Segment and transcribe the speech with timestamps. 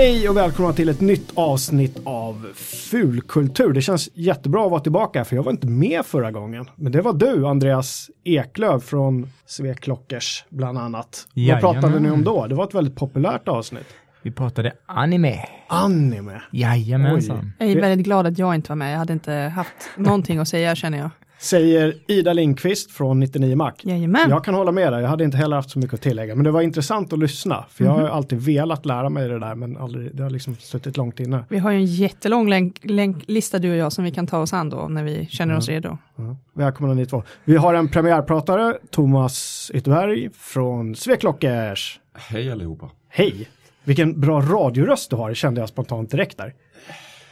[0.00, 3.72] Hej och välkomna till ett nytt avsnitt av Fulkultur.
[3.72, 6.70] Det känns jättebra att vara tillbaka för jag var inte med förra gången.
[6.76, 11.28] Men det var du, Andreas Eklöf från Sveklockers bland annat.
[11.34, 11.62] Jajamän.
[11.62, 12.46] Vad pratade ni om då?
[12.46, 13.86] Det var ett väldigt populärt avsnitt.
[14.22, 15.44] Vi pratade anime.
[15.68, 16.42] Anime.
[16.52, 17.52] Jajamensan.
[17.58, 18.92] Jag är väldigt glad att jag inte var med.
[18.92, 21.10] Jag hade inte haft någonting att säga känner jag.
[21.40, 23.72] Säger Ida Lindqvist från 99 Mac.
[23.82, 24.30] Jajamän.
[24.30, 26.34] Jag kan hålla med dig, jag hade inte heller haft så mycket att tillägga.
[26.34, 27.64] Men det var intressant att lyssna.
[27.70, 30.96] För jag har alltid velat lära mig det där men aldrig, det har liksom suttit
[30.96, 31.44] långt inne.
[31.48, 34.52] Vi har ju en jättelång länk, länklista du och jag som vi kan ta oss
[34.52, 35.98] an då när vi känner oss redo.
[36.16, 37.22] Ja, välkomna ni två.
[37.44, 42.00] Vi har en premiärpratare, Thomas Ytterberg från Sveklockers.
[42.14, 42.90] Hej allihopa.
[43.08, 43.48] Hej!
[43.84, 46.54] Vilken bra radioröst du har, kände jag spontant direkt där.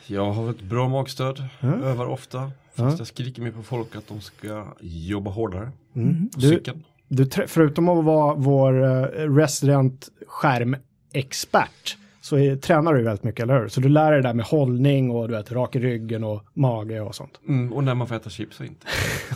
[0.07, 1.83] Jag har ett bra magstöd, Mm.
[1.83, 2.51] övar ofta.
[2.77, 5.71] Fast jag skriker mer på folk att de ska jobba hårdare.
[5.97, 6.29] Mm.
[6.35, 6.85] På Du, cykeln.
[7.09, 13.61] du, förutom att vara vår uh, resident skärmexpert så är, tränar du väldigt mycket, eller
[13.61, 13.69] hur?
[13.69, 16.43] Så du lär dig det där med hållning och du vet, rak i ryggen och
[16.55, 17.41] mage och sånt.
[17.49, 18.87] Mm, och när man får äta chips och inte.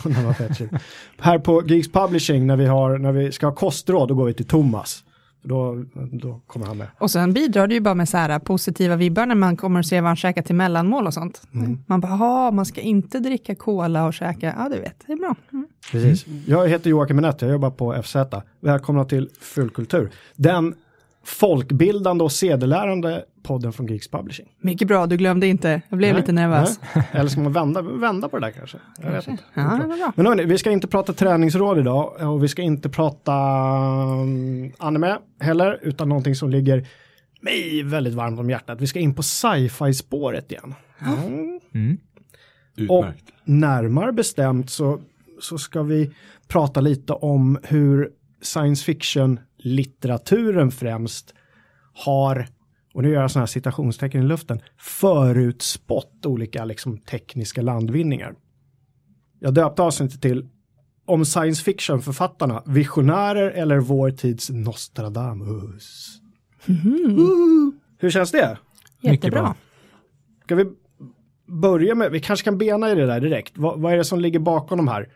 [0.09, 0.71] När man fett shit.
[1.19, 4.33] Här på Geeks Publishing när vi, har, när vi ska ha kostråd då går vi
[4.33, 5.03] till Thomas.
[5.43, 6.87] Då, då kommer han med.
[6.97, 9.85] Och sen bidrar det ju bara med så här positiva vibbar när man kommer och
[9.85, 11.41] ser vad han käkar till mellanmål och sånt.
[11.85, 15.17] Man bara, ja, man ska inte dricka cola och käka, ja du vet, det är
[15.17, 15.35] bra.
[15.53, 15.67] Mm.
[15.91, 16.25] Precis.
[16.47, 18.15] Jag heter Joakim Minette, jag jobbar på FZ.
[18.59, 20.11] Välkomna till Fullkultur.
[20.35, 20.75] Den
[21.23, 24.47] folkbildande och sedelärande podden från Geeks Publishing.
[24.61, 26.79] Mycket bra, du glömde inte, jag blev Nej, lite nervös.
[26.95, 27.07] nej.
[27.11, 28.77] Eller ska man vända, vända på det där kanske?
[29.01, 29.43] Jag vet inte.
[29.53, 30.13] Ja, det var bra.
[30.15, 35.17] Men hörni, vi ska inte prata träningsråd idag och vi ska inte prata um, anime
[35.39, 36.87] heller, utan någonting som ligger
[37.41, 38.81] mig väldigt varmt om hjärtat.
[38.81, 40.73] Vi ska in på sci-fi spåret igen.
[41.05, 41.59] Mm.
[41.73, 42.89] Mm.
[42.89, 43.05] Och
[43.43, 44.99] närmare bestämt så,
[45.39, 46.11] så ska vi
[46.47, 48.09] prata lite om hur
[48.41, 48.85] science
[49.61, 51.33] fiction-litteraturen främst
[51.93, 52.47] har,
[52.93, 58.35] och nu gör jag sådana här citationstecken i luften, förutspått olika liksom, tekniska landvinningar.
[59.39, 60.49] Jag döpte avsnittet till
[61.05, 66.17] om science fiction-författarna, visionärer eller vår tids Nostradamus.
[66.65, 67.71] Woo!
[67.97, 68.57] Hur känns det?
[69.01, 69.41] Jättebra.
[69.41, 69.55] bra.
[70.43, 70.65] Ska vi
[71.47, 73.57] börja med, vi kanske kan bena i det där direkt.
[73.57, 75.09] Vad, vad är det som ligger bakom de här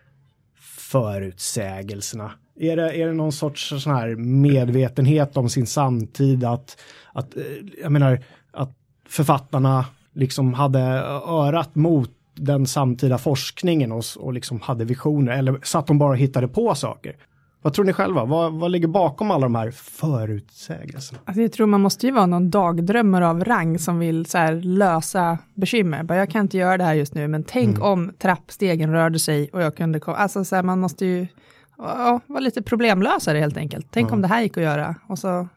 [0.91, 2.31] förutsägelserna?
[2.59, 6.77] Är det, är det någon sorts sån här medvetenhet om sin samtid att,
[7.13, 7.43] att eh,
[7.81, 8.71] jag menar, att
[9.07, 10.79] författarna liksom hade
[11.27, 16.17] örat mot den samtida forskningen och, och liksom hade visioner eller satt de bara och
[16.17, 17.15] hittade på saker?
[17.61, 18.25] Vad tror ni själva?
[18.25, 21.19] Vad, vad ligger bakom alla de här förutsägelserna?
[21.25, 25.37] Alltså jag tror man måste ju vara någon dagdrömmare av rang som vill så lösa
[25.53, 26.03] bekymmer.
[26.03, 29.49] Bara, jag kan inte göra det här just nu, men tänk om trappstegen rörde sig
[29.53, 30.17] och jag kunde komma.
[30.17, 31.27] Alltså så här, man måste ju
[31.77, 33.87] ja, vara lite problemlösare helt enkelt.
[33.91, 34.95] Tänk om det här gick att göra.
[35.07, 35.47] Och så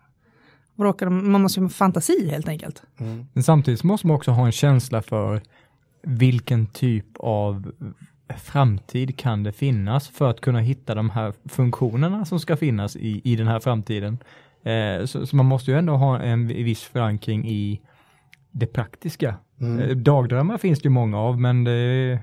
[0.77, 2.83] råkar de, man måste ju ha fantasi helt enkelt.
[3.33, 5.43] Men samtidigt måste man också ha en känsla för
[6.03, 7.73] vilken typ av
[8.37, 13.21] framtid kan det finnas för att kunna hitta de här funktionerna som ska finnas i,
[13.25, 14.19] i den här framtiden.
[14.63, 17.81] Eh, så, så man måste ju ändå ha en viss förankring i
[18.51, 19.35] det praktiska.
[19.61, 21.71] Eh, Dagdrömmar finns det ju många av, men det,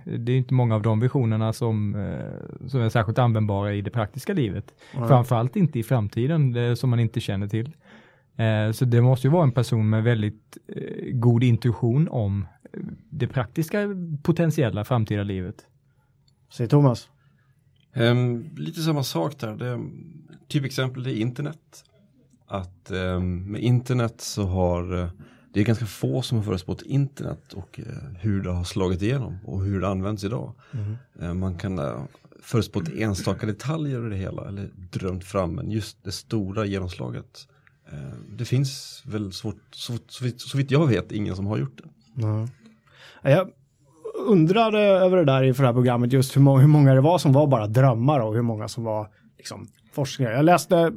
[0.05, 3.89] det är inte många av de visionerna som, eh, som är särskilt användbara i det
[3.89, 4.73] praktiska livet.
[4.91, 7.71] Framförallt inte i framtiden, det, som man inte känner till.
[8.35, 10.57] Eh, så det måste ju vara en person med väldigt
[11.13, 12.45] god intuition om
[13.09, 13.89] det praktiska
[14.23, 15.55] potentiella framtida livet.
[16.53, 17.09] Säger Thomas.
[17.93, 19.55] Ehm, lite samma sak där.
[19.55, 19.79] Det,
[20.47, 21.85] typexempel är internet.
[22.47, 25.09] Att ehm, med internet så har
[25.55, 27.85] det är ganska få som har förutspått internet och eh,
[28.19, 30.53] hur det har slagit igenom och hur det används idag.
[31.21, 32.03] Eh, man kan uh,
[32.41, 37.47] förutspått enstaka detaljer i det hela eller drömt fram men just det stora genomslaget.
[37.91, 41.77] Eh, det finns väl svårt, så, så, så vitt jag vet ingen som har gjort
[41.83, 41.89] det.
[42.21, 42.47] Ja.
[43.21, 43.49] Jag
[44.27, 47.17] undrade över det där inför det här programmet, just hur många, hur många det var
[47.17, 50.31] som var bara drömmar och hur många som var liksom, forskningar.
[50.31, 50.93] Jag läste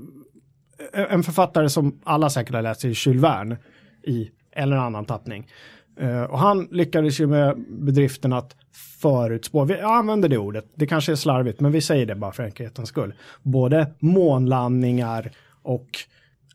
[0.93, 3.59] en författare som alla säkert har läst, är Jules Verne
[4.03, 5.49] i en eller annan tappning.
[6.01, 8.57] Eh, och han lyckades ju med bedriften att
[9.01, 12.43] förutspå, vi använder det ordet, det kanske är slarvigt, men vi säger det bara för
[12.43, 13.15] enkelhetens skull.
[13.43, 15.31] Både månlandningar
[15.63, 15.89] och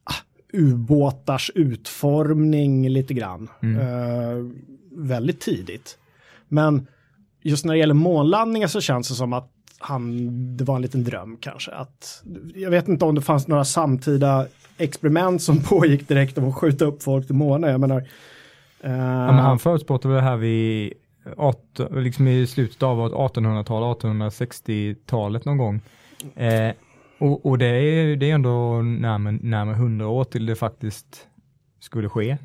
[0.04, 0.14] ah,
[0.54, 3.50] ubåtars utformning lite grann.
[3.62, 4.38] Eh,
[4.92, 5.98] väldigt tidigt.
[6.48, 6.88] Men
[7.42, 9.53] just när det gäller månlandningar så känns det som att
[9.84, 11.72] han, det var en liten dröm kanske.
[11.72, 12.24] Att,
[12.56, 14.48] jag vet inte om det fanns några samtida
[14.78, 17.72] experiment som pågick direkt om att skjuta upp folk till månen.
[17.72, 17.98] Jag menar,
[18.82, 20.94] eh, Ja, men han förutspådde det här vid
[21.38, 25.82] 18, liksom i slutet av 1800-talet, 1860-talet någon gång.
[26.36, 26.74] Eh,
[27.20, 31.28] och, och det är, det är ändå närmare, närmare 100 år till det faktiskt
[31.80, 32.38] skulle ske.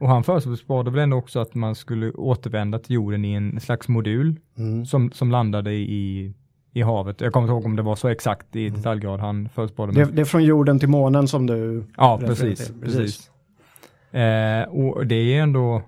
[0.00, 3.88] och han förutspådde väl ändå också att man skulle återvända till jorden i en slags
[3.88, 4.86] modul Mm.
[4.86, 6.32] som, som landade i,
[6.72, 7.20] i havet.
[7.20, 9.92] Jag kommer inte ihåg om det var så exakt i detaljgrad han förutspådde.
[9.92, 11.84] Det, det är från jorden till månen som du...
[11.96, 12.66] Ja, precis.
[12.66, 12.80] till.
[12.80, 13.30] precis.
[14.12, 15.82] Eh, och det är ändå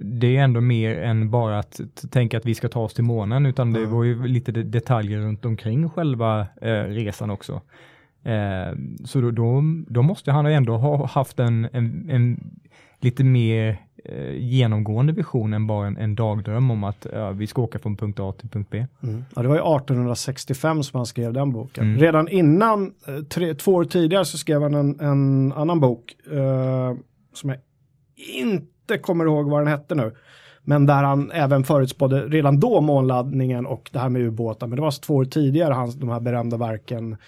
[0.00, 1.80] det är ändå mer än bara att
[2.10, 3.88] tänka att vi ska ta oss till månen, utan det Ja.
[3.88, 7.60] var ju lite de- detaljer runt omkring själva eh, resan också.
[8.22, 12.50] Eh, så då, då, då måste han ändå ha haft en, en, en
[13.00, 17.62] lite mer eh, genomgående vision än bara en, en dagdröm om att ja, vi ska
[17.62, 18.86] åka från punkt A till punkt B.
[19.02, 19.24] Mm.
[19.36, 21.84] Ja, det var ju 1865 som han skrev den boken.
[21.84, 22.00] Mm.
[22.00, 26.94] Redan innan, eh, tre, två år tidigare så skrev han en, en annan bok eh,
[27.32, 27.58] som jag
[28.16, 30.12] inte kommer ihåg vad den hette nu.
[30.62, 34.66] Men där han även förutspådde redan då månladdningen och det här med ubåtar.
[34.66, 37.18] Men det var alltså två år tidigare hans, de här berömda verken eh,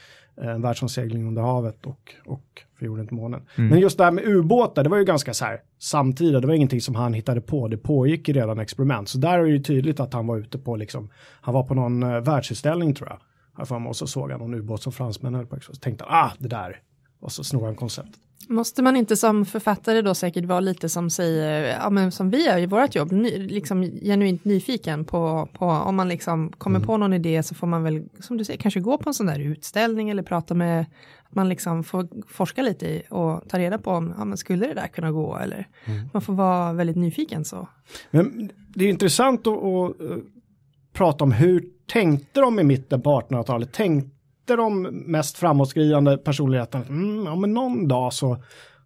[0.42, 3.42] En världsomsegling under havet och, och För jorden till månen.
[3.56, 3.70] Mm.
[3.70, 6.40] Men just det här med ubåtar, det var ju ganska så här samtida.
[6.40, 7.68] Det var ingenting som han hittade på.
[7.68, 9.08] Det pågick redan experiment.
[9.08, 11.10] Så där är det ju tydligt att han var ute på liksom,
[11.40, 13.18] han var på någon uh, världsutställning tror jag.
[13.58, 15.60] Här för mig, och så såg han någon ubåt som fransmännen höll på.
[15.60, 16.80] Så tänkte han, ah, det där.
[17.20, 18.20] Och så snor han konceptet.
[18.48, 22.46] Måste man inte som författare då säkert vara lite som säger, ja men som vi
[22.46, 26.96] är i vårt jobb, ny, liksom genuint nyfiken på, på om man liksom kommer på
[26.96, 29.38] någon idé så får man väl, som du säger, kanske gå på en sån där
[29.38, 30.80] utställning eller prata med,
[31.28, 34.66] att man liksom får forska lite i och ta reda på om, ja men skulle
[34.66, 35.68] det där kunna gå eller,
[36.12, 37.68] man får vara väldigt nyfiken så.
[38.10, 40.16] Men det är intressant att, att eh,
[40.92, 43.72] prata om hur tänkte de i mitten på 1800-talet?
[44.46, 48.38] Tänkte de mest framåtskridande personligheten, mm, ja men någon dag så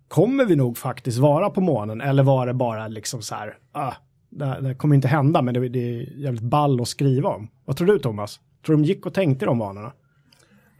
[0.08, 2.00] kommer vi nog faktiskt vara på månen?
[2.00, 3.92] Eller var det bara liksom så här, ah,
[4.30, 7.48] det, det kommer inte hända men det, det är jävligt ball att skriva om.
[7.64, 8.40] Vad tror du Thomas?
[8.66, 9.92] Tror du de gick och tänkte de vanorna?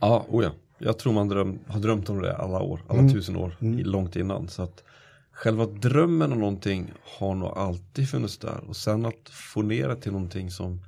[0.00, 0.50] Ja, oh ja.
[0.78, 4.16] Jag tror man dröm, har drömt om det alla år, alla tusen år, i- långt
[4.16, 4.48] innan.
[4.48, 4.84] Så att
[5.32, 8.60] själva drömmen om någonting har nog alltid funnits där.
[8.68, 10.80] Och sen att få ner det till någonting som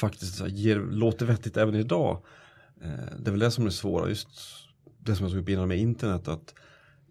[0.00, 2.18] faktiskt ger, låter vettigt även idag.
[2.82, 4.28] Eh, det är väl det som är svåra, just
[4.98, 6.28] det som jag tog upp innan med internet.
[6.28, 6.54] Att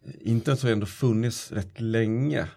[0.06, 2.48] eh, internet har ändå funnits rätt länge.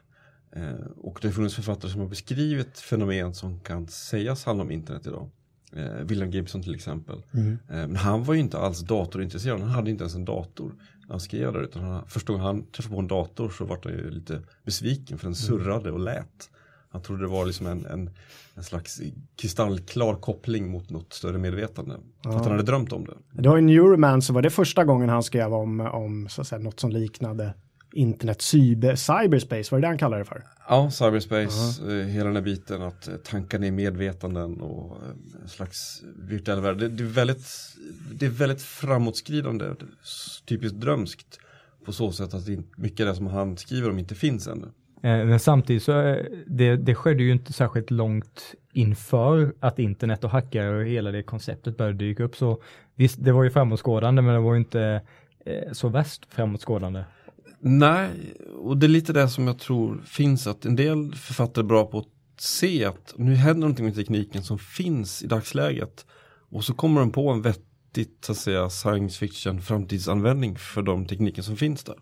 [0.52, 4.70] Eh, och det har funnits författare som har beskrivit fenomen som kan sägas handla om
[4.70, 5.30] internet idag.
[5.72, 7.22] Eh, William Gibson till exempel.
[7.32, 11.08] Eh, Men han var ju inte alls datorintresserad, han hade inte ens en dator när
[11.10, 11.60] han skrev det.
[11.60, 15.18] Utan han, första gången han träffade på en dator så var han ju lite besviken
[15.18, 16.50] för den surrade och lät.
[16.92, 18.10] Han trodde det var liksom en, en,
[18.54, 19.00] en slags
[19.36, 21.96] kristallklar koppling mot något större medvetande.
[22.22, 23.42] För att han hade drömt om det.
[23.42, 26.58] Det var ju Neuromancer, var det första gången han skrev om, om så att säga,
[26.58, 27.54] något som liknade
[27.92, 30.44] internet, cyber, cyberspace, var det det han kallade det för?
[30.68, 35.48] Ja, cyberspace, eh, hela den här biten att eh, tanka ner medvetanden och eh, en
[35.48, 36.78] slags virtuell värld.
[36.78, 37.46] Det, det, är väldigt,
[38.14, 39.66] det är väldigt framåtskridande,
[40.46, 41.38] typiskt drömskt
[41.84, 44.66] på så sätt att mycket av det som han skriver om inte finns ännu.
[45.02, 50.24] Eh, men samtidigt så eh, det, det skedde ju inte särskilt långt inför att internet
[50.24, 52.36] och hackare och hela det konceptet började dyka upp.
[52.36, 52.62] Så
[52.94, 55.00] visst, det var ju framåtskådande, men det var ju inte
[55.46, 57.04] eh, så värst framåtskådande.
[57.58, 58.10] Nej,
[58.58, 61.86] och det är lite det som jag tror finns att en del författare är bra
[61.86, 62.06] på att
[62.38, 66.06] se att nu händer någonting med tekniken som finns i dagsläget.
[66.50, 71.06] Och så kommer de på en vettigt så att säga science fiction framtidsanvändning för de
[71.06, 71.96] tekniker som finns där.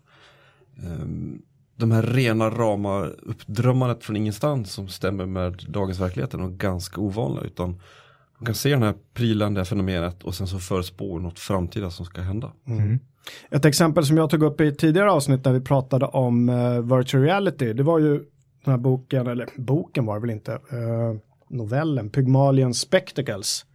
[0.83, 1.41] Um,
[1.79, 7.01] de här rena rama uppdrömmandet från ingenstans som stämmer med dagens verklighet är nog ganska
[7.01, 7.69] ovanliga utan
[8.39, 11.89] man kan se den här prylen, det här fenomenet och sen så förspå något framtida
[11.89, 12.51] som ska hända.
[12.67, 12.99] Mm.
[13.51, 17.23] Ett exempel som jag tog upp i tidigare avsnitt när vi pratade om uh, virtual
[17.23, 18.17] reality, det var ju
[18.65, 21.19] den här boken, eller boken var det väl inte, uh,
[21.49, 23.65] novellen, Pygmalion Spectacles.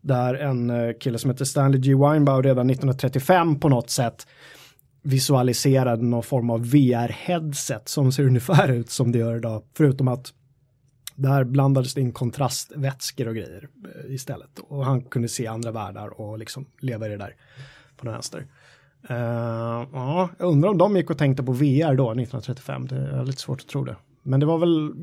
[0.00, 1.94] Där en uh, kille som heter Stanley G.
[1.94, 4.26] Weinbau redan 1935 på något sätt
[5.06, 9.62] visualiserade någon form av VR-headset som ser ungefär ut som det gör idag.
[9.74, 10.32] Förutom att
[11.14, 14.58] där blandades det in kontrastvätskor och grejer eh, istället.
[14.58, 17.34] Och han kunde se andra världar och liksom leva i det där
[17.96, 18.46] på den vänster.
[19.10, 19.16] Uh,
[19.92, 22.86] ja, jag undrar om de gick och tänkte på VR då, 1935.
[22.86, 23.96] Det är lite svårt att tro det.
[24.22, 24.94] Men det var väl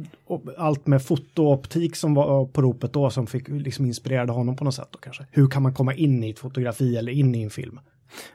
[0.57, 4.55] allt med foto och optik som var på ropet då som fick liksom inspirerade honom
[4.55, 5.25] på något sätt då kanske.
[5.31, 7.79] Hur kan man komma in i ett fotografi eller in i en film?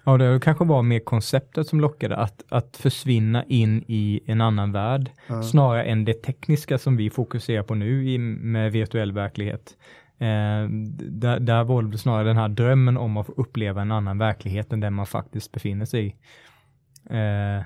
[0.05, 4.73] Ja, det kanske var mer konceptet som lockade, att, att försvinna in i en annan
[4.73, 5.11] värld,
[5.51, 9.77] snarare än det tekniska som vi fokuserar på nu i, med virtuell verklighet.
[10.19, 10.69] Eh,
[11.11, 14.73] där, där var det snarare den här drömmen om att få uppleva en annan verklighet
[14.73, 16.15] än den man faktiskt befinner sig i.
[17.11, 17.63] Eh,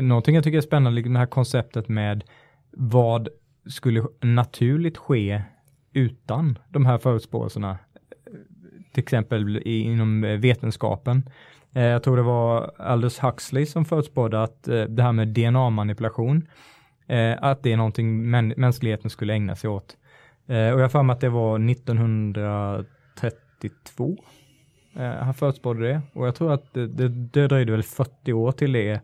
[0.00, 2.24] någonting jag tycker är spännande, liksom det här konceptet med
[2.70, 3.28] vad
[3.68, 5.42] skulle naturligt ske
[5.92, 7.78] utan de här förutspåelserna
[8.96, 11.28] till exempel inom eh, vetenskapen.
[11.74, 16.48] Eh, jag tror det var Aldous Huxley som förutspådde att eh, det här med DNA-manipulation
[17.38, 19.96] att det är någonting mänskligheten skulle ägna sig åt.
[20.46, 24.16] Och jag har för mig att det var 1932
[25.20, 26.00] han förutspådde det.
[26.12, 29.00] Och jag tror att det, det, det dröjde väl 40 år till det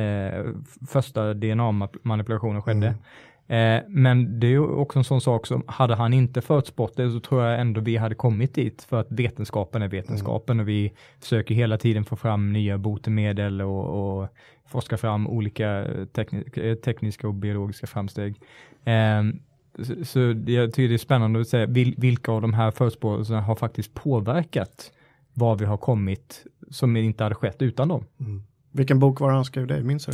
[0.00, 0.44] eh,
[0.88, 2.86] första DNA-manipulationen skedde.
[2.86, 2.98] Mm.
[3.46, 7.20] Eh, men det är också en sån sak som, hade han inte förutspått det så
[7.20, 11.54] tror jag ändå vi hade kommit dit för att vetenskapen är vetenskapen och vi försöker
[11.54, 14.28] hela tiden få fram nya botemedel och, och
[14.66, 18.40] forska fram olika tekni eh, tekniska och biologiska framsteg.
[18.84, 19.22] Eh,
[19.78, 23.40] så, så jag tycker det är spännande att säga vil, vilka av de här förutspåelserna
[23.40, 24.92] har faktiskt påverkat
[25.34, 28.04] var vi har kommit som inte hade skett utan dem.
[28.72, 29.82] Vilken bok var han skrev det?
[29.82, 30.12] Minns du?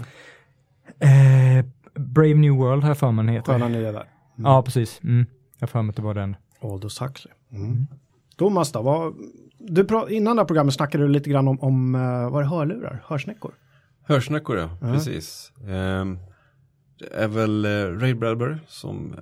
[1.06, 3.52] Eh, Brave New World har jag för mig den heter.
[3.52, 4.04] Sköna nya där.
[4.36, 5.00] Ja, precis.
[5.04, 5.26] Mm.
[5.58, 6.36] Jag har för mig att det var den.
[6.60, 7.34] Aldous Huxley.
[7.52, 7.86] Mm.
[8.36, 9.14] Thomas då, vad,
[9.58, 12.46] du pra, innan det här programmet snackade du lite grann om, om uh, vad det
[12.46, 13.54] hörlurar, hörsnäckor.
[14.02, 15.52] Hörsnäckor ja, precis.
[15.68, 16.18] Ehm,
[16.98, 19.14] det är väl eh, Ray Bradbury som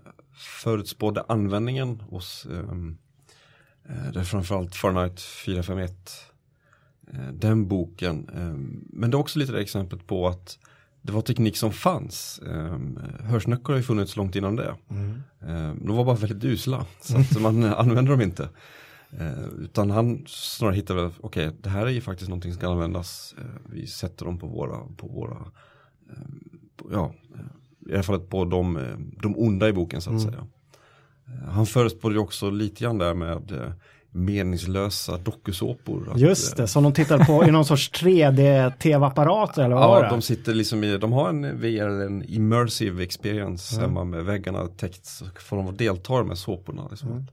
[0.63, 2.75] förutspådde användningen hos eh,
[4.13, 5.93] det är framförallt Fahrenheit 451.
[7.13, 8.29] Eh, den boken.
[8.35, 10.59] ehm, men det är också lite det exemplet på att
[11.09, 12.41] det var teknik som fanns.
[12.43, 12.99] Um,
[13.69, 14.75] har ju funnits långt innan det.
[15.41, 18.49] Ehm, de var bara väldigt usla, så att man använde dem inte.
[19.11, 23.35] Eh, utan han snarare hittade okej, det här är ju faktiskt någonting som ska användas.
[23.67, 25.37] Vi sätter dem på våra, på våra
[26.77, 27.15] på, ja,
[27.89, 28.79] i alla fall på de,
[29.23, 30.47] de onda i boken så att säga.
[31.27, 31.67] Eh, han
[32.15, 33.73] ju också lite grann där med eh,
[34.11, 36.13] meningslösa dokusåpor.
[36.17, 40.09] Just eh, det, som de tittade på i någon sorts 3D-tv-apparat eller vad Ja, det?
[40.09, 45.07] de sitter liksom i, de har en VR, en immersive experience hemma med väggarna täckt
[45.07, 46.89] så får de delta med såporna.
[46.91, 47.27] Liksom.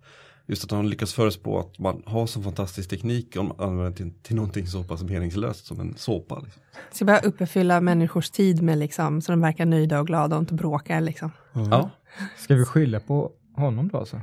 [0.47, 4.13] Just att han lyckas förespå att man har så fantastisk teknik och man använder till,
[4.23, 6.39] till någonting så pass meningslöst som en såpa.
[6.39, 6.61] Liksom.
[6.91, 10.53] Ska bara uppfylla människors tid med liksom, så de verkar nöjda och glada och inte
[10.53, 11.31] bråkar liksom.
[11.53, 11.89] Ja,
[12.37, 14.21] Ska vi skylla på honom då alltså?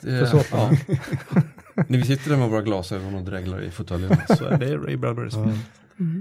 [0.00, 0.76] Det, För såpan.
[0.88, 1.42] ja.
[1.88, 5.30] När vi sitter där med våra glasögon och dreglar i fåtöljerna så är det Ray
[5.30, 5.58] som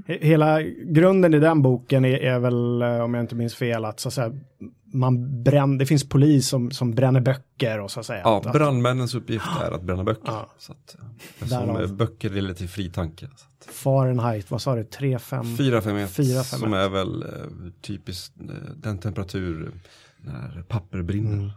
[0.07, 3.85] He- Hela grunden i den boken är, är väl, eh, om jag inte minns fel,
[3.85, 4.31] att så att säga,
[4.93, 8.21] man bränner, det finns polis som, som bränner böcker och så att säga.
[8.23, 10.21] Ja, att, brandmännens uppgift är att bränna böcker.
[10.25, 10.49] Ja.
[10.57, 10.97] Så att,
[11.51, 13.25] eh, böcker är lite fri tanke.
[13.25, 15.57] Att, Fahrenheit, vad sa du, 3, 5?
[15.57, 16.45] 451 451.
[16.45, 17.29] som är väl eh,
[17.81, 18.45] typiskt eh,
[18.75, 19.71] den temperatur
[20.17, 21.33] när papper brinner.
[21.33, 21.51] Mm.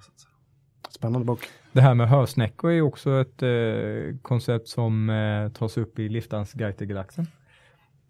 [0.92, 1.40] Spännande bok.
[1.72, 6.52] Det här med hörsnäckor är också ett eh, koncept som eh, tas upp i Liftans
[6.52, 7.26] guide till galaxen.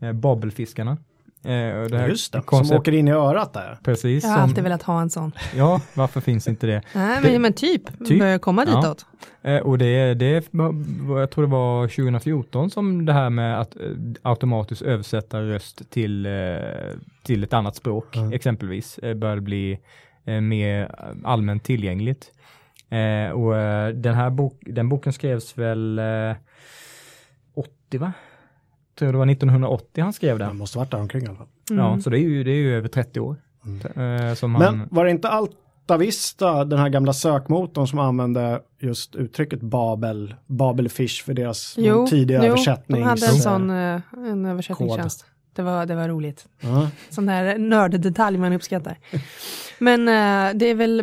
[0.00, 0.96] Eh, Babelfiskarna.
[1.44, 3.78] Eh, och det här Just det, koncept- som åker in i örat där.
[3.84, 4.24] Precis.
[4.24, 5.32] Jag har som, alltid velat ha en sån.
[5.56, 6.82] Ja, varför finns inte det?
[6.94, 8.18] Nej, Det- men, typ, Typ.
[8.18, 8.76] börjar komma Ja.
[8.76, 9.06] ditåt.
[9.42, 10.48] Eh, och det, det
[11.08, 13.82] jag tror det var 2014 som det här med att eh,
[14.22, 16.28] automatiskt översätta röst till,
[17.22, 19.78] till ett annat språk exempelvis eh, började bli
[20.24, 22.32] mer allmänt tillgängligt.
[22.92, 26.34] Eh, och eh, den här bok, den boken skrevs väl eh,
[27.54, 28.12] 80 va?
[28.99, 30.56] Tror det var 1980 han skrev Det den.
[30.56, 31.46] måste varit där omkring i alla fall.
[31.70, 33.37] Ja, så det är ju, det är ju över 30 år.
[33.96, 38.62] Eh, som Men han, var det inte Alta Vista, den här gamla sökmotorn som använde
[38.78, 42.99] just uttrycket Babel, Babelfish för deras Jo, tidiga jo, översättnings...
[42.99, 45.26] de hade en sån eh, en översättningstjänst.
[45.54, 46.46] Det var, det var roligt.
[46.61, 46.88] Ja.
[47.11, 48.99] Sån där nörddetalj man uppskattar.
[49.78, 51.02] Men eh, det är väl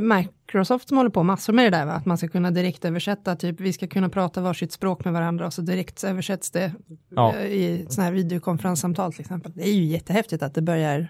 [0.50, 1.92] Microsoft som håller på massor med det där, va?
[1.94, 5.46] att man ska kunna direkt översätta, typ vi ska kunna prata varsitt språk med varandra
[5.46, 6.74] och så direkt översätts det
[7.10, 7.36] Ja.
[7.36, 9.52] eh, i sådana här videokonferenssamtal till exempel.
[9.56, 11.08] Det är ju jättehäftigt att det börjar,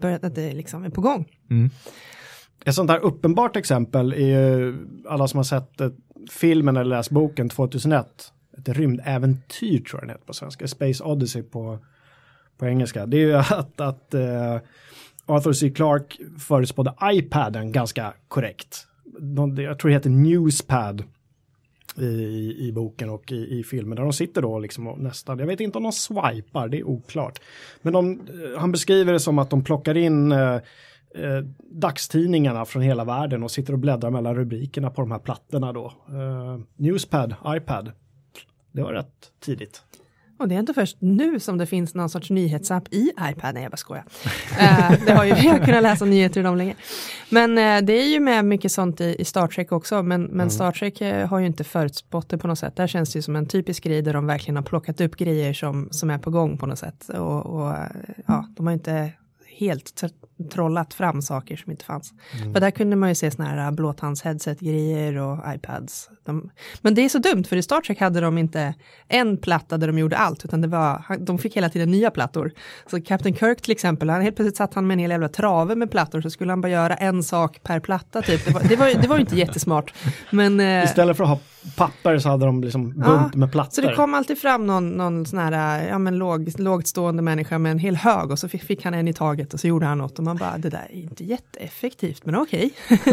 [0.00, 1.28] börjar att det liksom är på gång.
[1.50, 1.70] mm,
[2.64, 4.76] Ett sånt här uppenbart exempel är ju
[5.08, 5.88] alla som har sett eh,
[6.30, 8.32] filmen eller läst boken 2001.
[8.58, 10.68] Ett rymdäventyr tror jag den heter på svenska.
[10.68, 11.78] Space Odyssey på,
[12.58, 13.06] på engelska.
[13.06, 14.58] Det är ju att, att eh,
[15.26, 15.70] Arthur C.
[15.70, 18.86] Clarke förutspådde iPaden ganska korrekt.
[19.18, 21.04] De, jag tror det heter Newspad
[21.96, 23.96] i, i boken och i, i filmen.
[23.96, 26.84] Där de sitter då liksom och nästan, jag vet inte om de swipar, det är
[26.84, 27.40] oklart.
[27.82, 30.54] Men de, eh, han beskriver det som att de plockar in eh,
[31.14, 31.40] eh,
[31.70, 35.92] dagstidningarna från hela världen och sitter och bläddrar mellan rubrikerna på de här plattorna då.
[36.08, 37.92] Eh, Newspad, iPad.
[38.72, 39.82] Det var rätt tidigt.
[40.38, 43.62] Och det är inte först nu som det finns någon sorts nyhetsapp i iPad, nej
[43.62, 44.04] jag bara skojar.
[44.60, 46.74] Eh, det har ju vi har kunnat läsa nyheter dem länge.
[47.28, 50.50] Men eh, det är ju med mycket sånt i, i Star Trek också, men, men
[50.50, 52.76] Star Trek eh, har ju inte förutspått det på något sätt.
[52.76, 55.52] Där känns det ju som en typisk grej där de verkligen har plockat upp grejer
[55.52, 57.08] som, som är på gång på något sätt.
[57.08, 57.74] Och, och
[58.26, 59.12] ja, de har inte
[59.56, 62.12] helt tr- trollat fram saker som inte fanns.
[62.52, 66.10] För där kunde man ju se såna här blåtands-headset-grejer och iPads.
[66.24, 68.74] De, men det är så dumt, för i Star Trek hade de inte
[69.08, 72.52] en platta där de gjorde allt, utan det var, de fick hela tiden nya plattor.
[72.90, 75.74] Så Captain Kirk till exempel, han helt plötsligt satt han med en hel jävla trave
[75.74, 78.44] med plattor, så skulle han bara göra en sak per platta typ.
[78.44, 79.94] Det var, det var, det var ju inte jättesmart.
[80.30, 81.38] Men, eh, Istället för att ha
[81.76, 83.82] papper så hade de liksom bunt Ja, med plattor.
[83.82, 87.58] så det kom alltid fram någon, någon sån här, ja men låg, lågt stående människa
[87.58, 89.86] med en hel hög och så fick, fick han en i taget och så gjorde
[89.86, 92.70] han något och man bara, det där är inte jätteeffektivt men okej.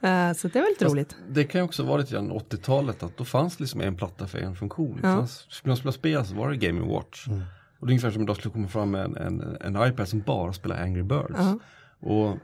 [0.00, 1.16] Eh, så det var lite roligt.
[1.28, 4.38] Det kan ju också vara lite grann 80-talet att då fanns liksom en platta för
[4.38, 5.00] en funktion.
[5.02, 5.08] Ja.
[5.08, 5.26] Ja.
[5.26, 7.26] Skulle man spela spel så var det Game Watch.
[7.28, 7.42] Mm.
[7.80, 10.20] Och det är ungefär som idag skulle komma fram med en, en, en iPad som
[10.20, 11.34] bara spelar Angry Birds.
[11.38, 11.58] Ja.
[12.00, 12.36] Och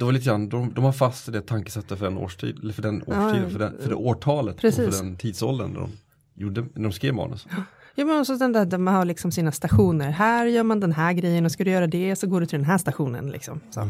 [0.00, 2.72] det var lite grann, de, de har fast i det tankesättet för den årstid, eller
[2.72, 4.96] för den Ja, årstiden, för, den, för det årtalet och Precis.
[4.98, 5.90] för den tidsåldern de
[6.34, 7.46] gjorde, när de skrev manus.
[7.94, 10.92] Ja men också den där, där man har liksom sina stationer, här gör man den
[10.92, 13.60] här grejen och ska du göra det så går du till den här stationen liksom.
[13.70, 13.88] Så.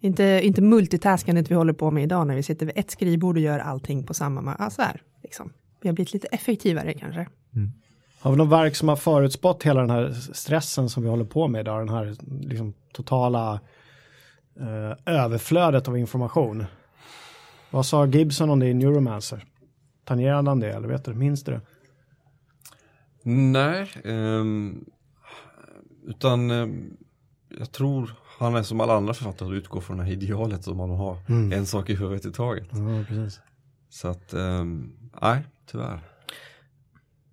[0.00, 3.42] Inte, inte multitaskandet vi håller på med idag när vi sitter vid ett skrivbord och
[3.42, 5.52] gör allting på samma, ma- ja, så här, liksom.
[5.82, 7.26] Vi har blivit lite effektivare kanske.
[8.20, 11.48] Har vi något verk som har förutspått hela den här stressen som vi håller på
[11.48, 13.60] med idag, den här liksom totala
[14.60, 16.64] eh, överflödet av information?
[17.70, 19.44] Vad sa Gibson om det i Neuromancer?
[20.04, 21.60] Tangerade han det eller vet du, minns du det?
[23.22, 24.84] Nej, ehm,
[26.06, 26.96] utan ehm,
[27.58, 30.76] jag tror han är som alla andra författare att utgå från det här idealet som
[30.76, 32.68] man har en sak i huvudet i taget.
[32.70, 33.40] Ja, precis.
[33.88, 36.00] Så att, ehm, nej, tyvärr.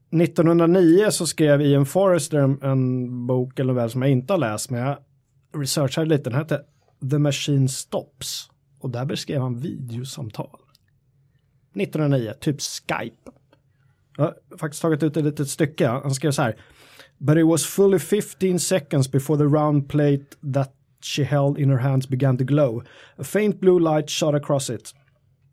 [0.09, 4.69] 1909 så skrev Ian Forrester en, en bok eller novell som jag inte har läst,
[4.69, 4.97] men jag
[5.55, 6.29] researchade lite.
[6.29, 6.63] Den hette
[7.11, 8.49] The Machine Stops
[8.79, 10.59] och där beskrev han videosamtal.
[11.75, 13.31] 1909, typ Skype.
[14.17, 15.87] Jag har faktiskt tagit ut ett litet stycke.
[15.87, 16.55] Han skrev så här.
[17.17, 21.77] But it was fully 15 seconds before the round plate that she held in her
[21.77, 22.83] hands began to glow.
[23.17, 24.93] A faint blue light shot across it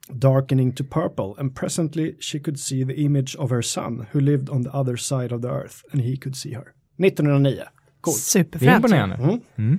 [0.09, 4.49] darkening to purple, and presently she could see the image of her son who lived
[4.51, 6.75] on the other side of the earth, and he could see her.
[6.97, 7.67] 1909.
[8.01, 8.17] Coolt.
[8.17, 8.77] Det är Superfränt.
[8.77, 9.15] imponerande.
[9.17, 9.41] Mm.
[9.57, 9.79] Mm.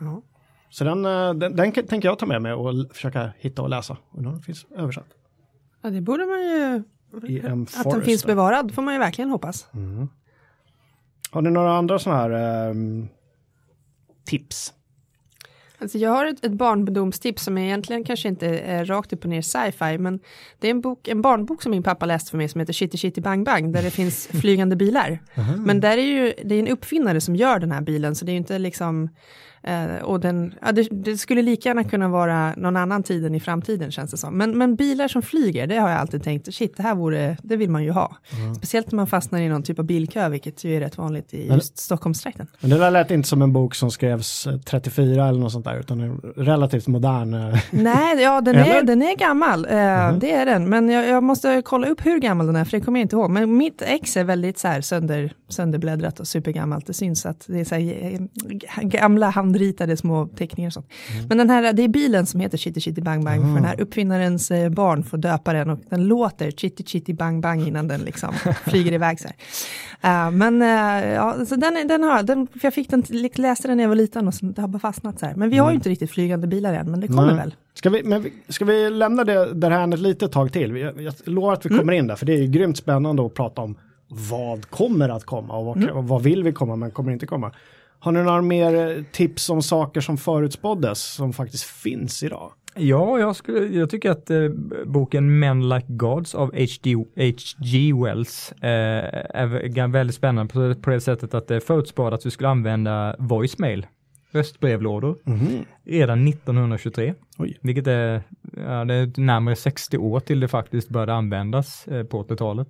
[0.00, 0.22] Ja.
[0.74, 3.96] Så den, eh, den, den tänker jag ta med mig och försöka hitta och läsa.
[4.10, 5.06] Och den finns översatt.
[5.82, 6.82] ja, det borde man ju,
[7.46, 7.66] M.
[7.76, 9.66] att den finns bevarad får man ju verkligen hoppas.
[11.30, 12.30] Har ni några andra sådana här
[12.70, 13.08] ehm,
[14.24, 14.74] tips?
[15.78, 19.42] Alltså jag har ett, ett barndomstips som egentligen kanske inte är rakt upp och ner
[19.42, 20.20] sci-fi, men
[20.58, 22.98] det är en, bok, en barnbok som min pappa läste för mig som heter Shitty
[22.98, 25.18] Shitty Bang Bang, där det finns flygande bilar.
[25.56, 28.30] Men där är ju, det är en uppfinnare som gör den här bilen, så det
[28.30, 29.08] är ju inte liksom,
[29.64, 33.34] eh, och den, ja, det, det skulle lika gärna kunna vara någon annan tid än
[33.34, 34.38] i framtiden känns det som.
[34.38, 37.56] Men, men bilar som flyger, det har jag alltid tänkt, shit, det här vore, det
[37.56, 38.16] vill man ju ha.
[38.56, 41.46] Speciellt när man fastnar i någon typ av bilkö, vilket ju är rätt vanligt i
[41.48, 42.46] just Stockholmstrakten.
[42.60, 45.64] Men det där lät inte som en bok som skrevs eh, 34 eller något sånt
[45.64, 47.34] där, utan en relativt modern.
[47.34, 50.68] eh, Nej, ja, den, är, den är gammal, eh, det är den.
[50.68, 53.16] Men jag, jag måste kolla upp hur gammal den är, för det kommer jag inte
[53.16, 53.30] ihåg.
[53.30, 56.86] Men mitt ex är väldigt så här sönder, sönderbläddrat och supergammalt.
[56.86, 60.86] Det syns att det är så här, eh, gamla handritade små teckningar och sånt.
[61.28, 63.80] Men den här, det är bilen som heter Chitty Chitty Bang Bang, för den här
[63.80, 68.00] uppfinnarens eh, barn får döpa den och den låter Chitty Chitty Bang Bang innan den
[68.00, 70.26] liksom flyger iväg så här.
[70.26, 73.02] Eh, men eh, ja, så den, den har den, jag fick den,
[73.34, 75.34] läste den när jag var liten och så, det har bara fastnat så här.
[75.34, 77.54] Men vi har ju inte riktigt flygande bilar än, men det kommer väl.
[77.74, 80.76] Ska vi, men ska vi lämna det där här ett litet tag till?
[80.76, 81.78] Jag, jag lovar att vi Mm.
[81.80, 83.74] kommer in där, för det är ju grymt spännande att prata om
[84.30, 86.06] vad kommer att komma och vad, Mm.
[86.06, 87.52] vad vill vi komma men kommer inte komma.
[88.04, 92.52] Har ni några mer eh, tips om saker som förutspåddes som faktiskt finns idag?
[92.76, 94.48] Ja, jag, skulle, jag tycker att eh,
[94.86, 97.92] boken Men Like Gods av H.G.
[98.04, 98.68] Wells eh,
[99.34, 103.86] är väldigt spännande på, på det sättet att det förutspår att vi skulle använda voicemail,
[104.34, 105.16] röstbrevlådor,
[105.84, 107.14] redan 1923.
[107.38, 107.58] Oj.
[107.62, 108.22] Vilket är,
[108.56, 112.68] ja, det är närmare 60 år till det faktiskt började användas eh, på 80-talet.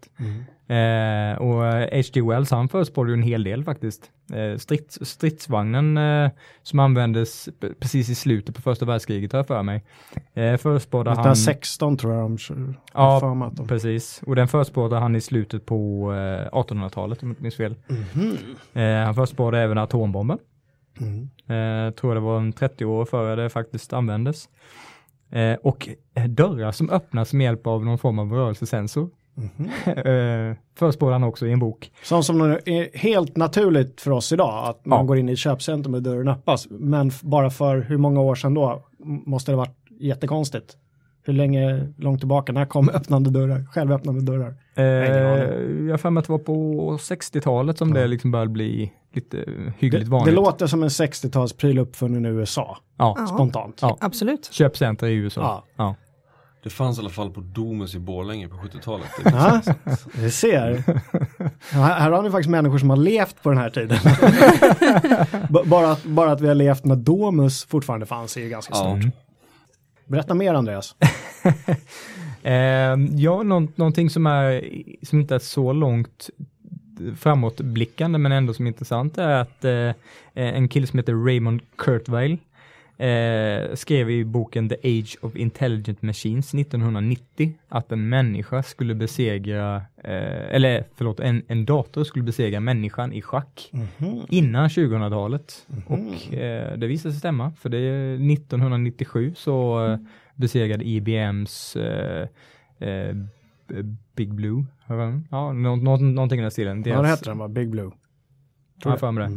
[0.66, 2.22] Eh, och H.G.
[2.22, 4.10] Wells han förutspådde ju en hel del faktiskt.
[4.32, 6.30] Eh, strids, stridsvagnen eh,
[6.62, 7.48] som användes
[7.80, 9.84] precis i slutet på första världskriget har jag för mig.
[10.34, 11.18] Eh, förutspådde han...
[11.18, 12.38] 1916 tror jag de
[12.94, 13.20] Ja,
[13.56, 17.56] de- Precis, och den förutspådde han i slutet på eh, 1800-talet om jag inte minns
[17.56, 17.74] fel.
[18.72, 20.38] Eh, han förutspådde även atombomben.
[21.00, 21.22] Mm.
[21.88, 24.48] Eh, tror det var en 30 år före det faktiskt användes.
[25.30, 29.10] Eh, och eh, dörrar som öppnas med hjälp av någon form av rörelsesensor.
[29.34, 29.70] Mhm.
[29.86, 31.92] eh, förutspådde han också i en bok.
[32.02, 35.04] Sånt som är helt naturligt för oss idag, att man Ja.
[35.04, 36.66] går in i ett köpcentrum och dörren öppnas.
[36.70, 40.76] Men bara för hur många år sedan då måste det varit jättekonstigt.
[41.26, 44.54] Hur länge, långt tillbaka, när kom öppnande dörrar, självöppnande dörrar?
[44.74, 48.00] Eh, jag har för mig att det var på 60-talet som Ja.
[48.00, 50.34] det liksom började bli lite Det, hyggligt det vanligt.
[50.34, 53.26] låter som en 60-talspryl uppfunnen i USA, ja.
[53.34, 53.78] Spontant.
[53.82, 53.96] Ja.
[54.00, 54.48] Absolut.
[54.52, 55.40] Köpcenter i USA.
[55.40, 55.64] Ja.
[55.76, 55.94] Ja.
[56.62, 59.06] Det fanns i alla fall på Domus i Borlänge på 70-talet.
[59.24, 59.60] Ja,
[60.14, 60.82] vi ser.
[61.72, 63.98] Ja, här har ni faktiskt människor som har levt på den här tiden.
[65.70, 68.98] Bara, att, bara att vi har levt när Domus fortfarande fanns är ju ganska Ja.
[69.00, 69.12] stort.
[70.06, 70.96] Berätta mer Andreas.
[72.42, 74.64] Eh, ja, nå- någonting som, är,
[75.02, 76.30] som inte är så långt
[77.16, 79.90] framåtblickande men ändå som är intressant är att eh,
[80.34, 82.38] en kille som heter Raymond Kurtweil
[82.98, 89.76] eh, skrev i boken The Age of Intelligent Machines 1990 att en människa skulle besegra,
[89.96, 93.70] eh, eller förlåt, en, en dator skulle besegra människan i schack
[94.28, 95.66] innan 2000-talet.
[95.86, 99.98] Och eh, det visade sig stämma, för det är 1997 så eh,
[100.34, 102.28] besegrade IBMs eh,
[102.78, 103.16] eh,
[104.16, 104.64] Big Blue,
[105.30, 106.82] ja, nå, nå, någonting i den stilen.
[106.86, 107.48] Ja, det hette den va?
[107.48, 107.90] Big Blue.
[108.84, 109.28] Tror jag för mig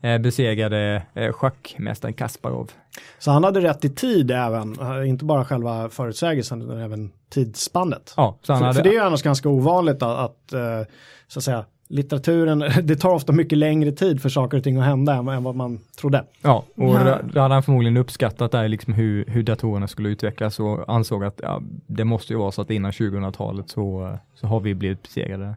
[0.00, 0.08] det.
[0.08, 2.70] Eh, besegrade eh, schackmästaren Kasparov.
[3.18, 8.14] Så han hade rätt i tid även, eh, inte bara själva förutsägelsen utan även tidsspannet.
[8.16, 10.88] Ja, så han För, hade, för det är ju annars ganska ovanligt att, att eh,
[11.28, 14.84] så att säga, litteraturen, det tar ofta mycket längre tid för saker och ting att
[14.84, 16.24] hända än, än vad man trodde.
[16.42, 16.94] Ja, och.
[16.94, 21.24] Då, då hade han förmodligen uppskattat där liksom hur, hur datorerna skulle utvecklas och ansåg
[21.24, 25.02] att ja, det måste ju vara så att innan 2000-talet så, så har vi blivit
[25.02, 25.54] besegrade.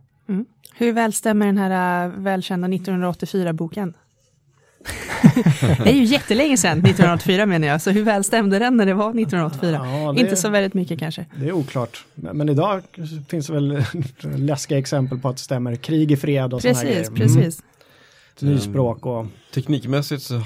[0.76, 3.94] Hur väl stämmer den här äh, välkända 1984-boken?
[5.84, 8.94] det är ju jättelänge sedan, 1984 menar jag, så hur väl stämde den när det
[8.94, 9.72] var 1984?
[9.72, 11.26] Ja, det- Inte så väldigt mycket kanske.
[11.36, 12.06] Det är oklart.
[12.16, 12.82] Men, idag
[13.30, 13.84] finns det väl
[14.22, 15.76] läskiga exempel på att det stämmer.
[15.76, 17.16] Krig i fred och sådana Precis, grejer.
[17.28, 17.64] precis.
[18.42, 18.54] Mm.
[18.54, 19.26] Nyspråk och...
[19.54, 20.42] Teknikmässigt så,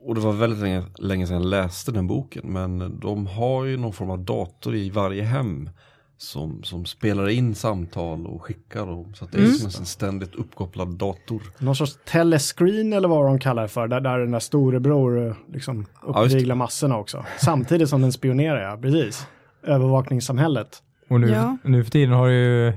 [0.00, 3.76] och det var väldigt länge, länge sedan jag läste den boken, men de har ju
[3.76, 5.70] någon form av dator i varje hem
[6.18, 9.14] som, som spelar in samtal och skickar dem.
[9.14, 9.52] Så att det är Mm.
[9.54, 11.42] som en ständigt uppkopplad dator.
[11.58, 15.34] Någon sorts telescreen eller vad de kallar det för, där, där den där storebror eh,
[15.52, 17.24] liksom Ja, uppviglar massorna också.
[17.40, 19.26] Samtidigt som den spionerar, ja, precis.
[19.62, 20.82] Övervakningssamhället.
[21.08, 21.56] Och nu, Ja.
[21.64, 22.34] nu för tiden har det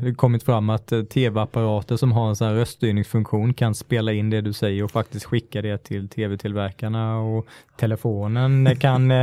[0.08, 4.30] ju kommit fram att eh, tv-apparater som har en sån här röststyrningsfunktion kan spela in
[4.30, 7.46] det du säger och faktiskt skicka det till tv-tillverkarna och
[7.80, 9.18] telefonen kan, eh,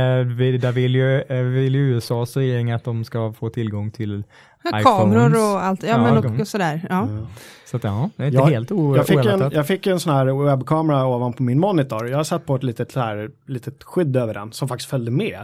[0.59, 4.23] där vill ju, eh, vill ju USAs regering att de ska få tillgång till
[4.63, 6.85] Ja, kameror och allt, ja, Ja, men och, och sådär.
[6.89, 7.07] Ja.
[7.65, 9.99] Så att ja, det är inte Jag- helt o- Jag fick, en, jag fick en
[9.99, 12.07] sån här webbkamera ovanpå min monitor.
[12.09, 15.11] Jag har satt på ett litet, så här, litet skydd över den som faktiskt följde
[15.11, 15.39] med.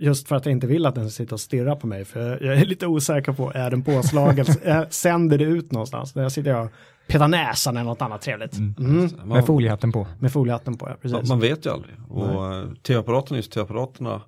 [0.00, 2.04] Just för att jag inte vill att den ska sitta och stirra på mig.
[2.04, 4.46] För jag är lite osäker på, är den påslagen?
[4.90, 6.12] Sänder det ut någonstans?
[6.12, 6.72] Där sitter jag och
[7.06, 8.58] petar näsan eller något annat trevligt.
[8.58, 8.74] Mm.
[8.76, 10.06] Med Man, foliehatten på.
[10.18, 10.96] Med foliehatten på, ja.
[11.02, 11.12] Precis.
[11.12, 11.94] man, man vet ju aldrig.
[12.08, 14.20] Och eh, tv-apparaterna, just tv-apparaterna,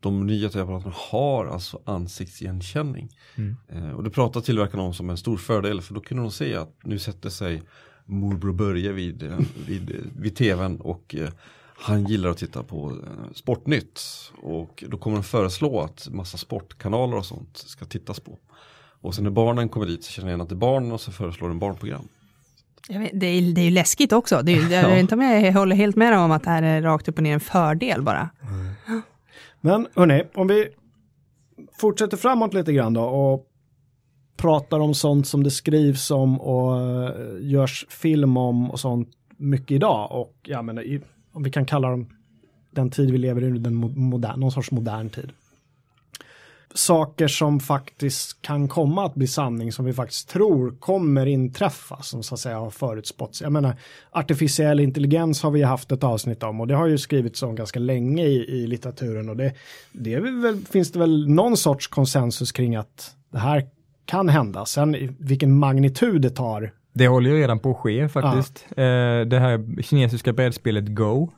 [0.00, 3.08] de nya tv-apparaterna har alltså ansiktsigenkänning.
[3.34, 3.56] Mm.
[3.68, 6.56] Eh, och det pratar tillverkarna om som en stor fördel för då kunde de se
[6.56, 7.62] att nu sätter sig
[8.04, 11.28] morbror Börje vid, eh, vid, eh, vid tvn och eh,
[11.84, 14.02] han gillar att titta på eh, Sportnytt
[14.42, 18.38] och då kommer de föreslå att massa sportkanaler och sånt ska tittas på.
[19.00, 21.12] Och sen när barnen kommer dit så känner igen att det är barnen och så
[21.12, 22.08] föreslår de barnprogram.
[22.88, 24.40] Jag vet, det, är, det är ju läskigt också.
[24.42, 27.08] Det är, jag inte om jag håller helt med om att det här är rakt
[27.08, 28.30] upp och ner en fördel bara.
[29.60, 30.68] Men hörni, om vi
[31.80, 33.46] fortsätter framåt lite grann då och
[34.36, 39.70] pratar om sånt som det skrivs om och eh, görs film om och sånt mycket
[39.70, 40.12] idag.
[40.12, 41.00] Och jag menar, i,
[41.34, 42.06] om vi kan kalla dem
[42.70, 45.32] den tid vi lever i, den modern, någon sorts modern tid.
[46.74, 52.22] Saker som faktiskt kan komma att bli sanning som vi faktiskt tror kommer inträffa som
[52.22, 53.42] så att säga har förutspåtts.
[53.42, 53.76] Jag menar
[54.10, 57.78] artificiell intelligens har vi haft ett avsnitt om och det har ju skrivits om ganska
[57.78, 59.54] länge i, i litteraturen och det,
[59.92, 63.68] det väl, finns det väl någon sorts konsensus kring att det här
[64.04, 64.66] kan hända.
[64.66, 66.72] Sen vilken magnitud det tar.
[66.94, 68.66] Det håller ju redan på att ske faktiskt.
[68.70, 71.30] Eh, det här kinesiska brädspelet Go.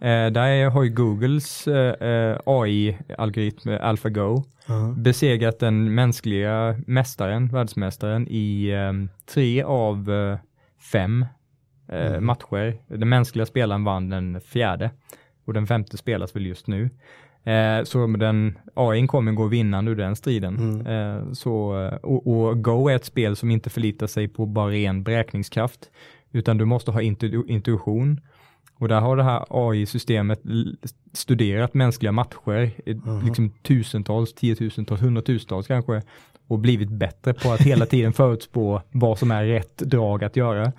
[0.00, 4.44] Eh, där är, har ju Googles eh, AI-algoritm AlphaGo
[4.96, 8.72] besegrat den mänskliga mästaren, världsmästaren i
[9.34, 10.10] tre av
[10.92, 11.26] fem
[11.88, 12.78] eh, matcher.
[12.88, 14.90] Den mänskliga spelaren vann den fjärde
[15.44, 16.90] och den femte spelas väl just nu.
[17.44, 20.86] Eh, så den AI kommer gå vinnande ur den striden.
[20.86, 24.70] Eh, så, eh, och, och Go är ett spel som inte förlitar sig på bara
[24.70, 25.90] ren beräkningskraft,
[26.32, 28.20] utan du måste ha intu intuition.
[28.78, 30.40] Och där har det här AI-systemet
[31.12, 36.02] studerat mänskliga matcher, i liksom tusentals, tiotusentals, hundratusentals kanske,
[36.48, 40.72] och blivit bättre på att hela tiden förutspå vad som är rätt drag att göra.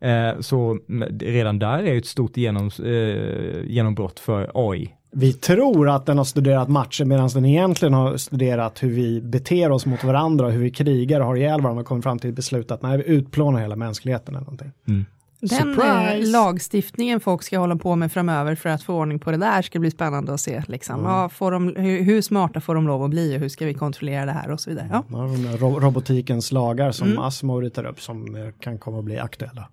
[0.00, 4.94] Eh, så mm, redan där är ett stort genoms, eh, genombrott för AI.
[5.16, 9.70] Vi tror att den har studerat matcher medan den egentligen har studerat hur vi beter
[9.70, 12.32] oss mot varandra och hur vi krigar och har ihjäl varandra och kommer fram till
[12.32, 14.72] beslut att nej, vi utplånar hela mänskligheten eller någonting.
[14.84, 15.06] Den
[15.50, 16.32] eh, Surprise!
[16.32, 19.78] lagstiftningen folk ska hålla på med framöver för att få ordning på det där ska
[19.78, 20.62] bli spännande att se.
[20.66, 21.04] Liksom.
[21.04, 23.74] Ja, får de, hur, hur smarta får de lov att bli och hur ska vi
[23.74, 24.88] kontrollera det här och så vidare.
[24.92, 25.04] Ja.
[25.10, 29.04] Ja, de där ro- robotikens lagar som Asmo ritar upp som eh, kan komma att
[29.04, 29.68] bli aktuella.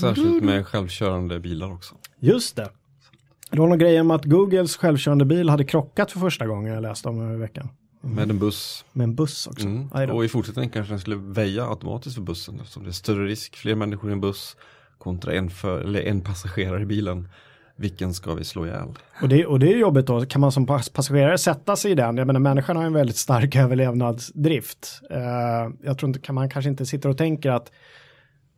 [0.00, 1.94] Särskilt med självkörande bilar också.
[2.20, 2.68] Just det.
[3.54, 6.82] Det var någon grej om att Googles självkörande bil hade krockat för första gången jag
[6.82, 7.68] läste om i veckan.
[8.00, 8.84] Med en buss.
[8.92, 9.66] Med en buss också.
[9.66, 10.10] Mm.
[10.10, 13.56] Och i fortsättningen kanske den skulle väja automatiskt för bussen eftersom det är större risk,
[13.56, 14.56] fler människor i en buss
[14.98, 17.28] kontra en, för, eller en passagerare i bilen.
[17.76, 18.88] Vilken ska vi slå ihjäl?
[19.22, 21.94] Och, det, och det är jobbigt då, kan man som pass- passagerare sätta sig i
[21.94, 22.16] den?
[22.16, 25.00] Jag menar människan har en väldigt stark överlevnadsdrift.
[25.10, 25.18] Eh,
[25.82, 27.72] jag tror inte, kan man kanske inte sitter och tänker att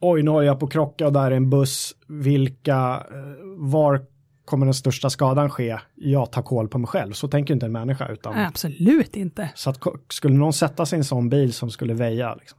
[0.00, 3.16] oj, nu håller jag på krocka och där är en buss, vilka, eh,
[3.56, 4.06] var
[4.46, 5.78] kommer den största skadan ske?
[5.94, 8.08] Jag tar koll på mig själv, så tänker inte en människa.
[8.08, 9.50] Utan, Nej, absolut inte.
[9.54, 9.78] Så att
[10.08, 12.58] skulle någon sätta sig i en sån bil som skulle väja, liksom.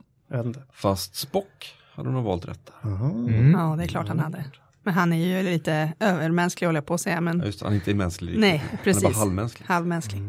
[0.73, 2.89] Fast Spock hade nog valt rätt där.
[2.89, 3.52] Mm.
[3.52, 4.45] Ja, det är klart han hade.
[4.84, 7.21] Men han är ju lite övermänsklig håller jag på att säga.
[7.21, 8.39] Men Ja, Just han är inte mänsklig.
[8.39, 9.04] nej, Han är precis.
[9.04, 9.65] bara halvmänsklig.
[9.67, 10.21] Halvmänsklig.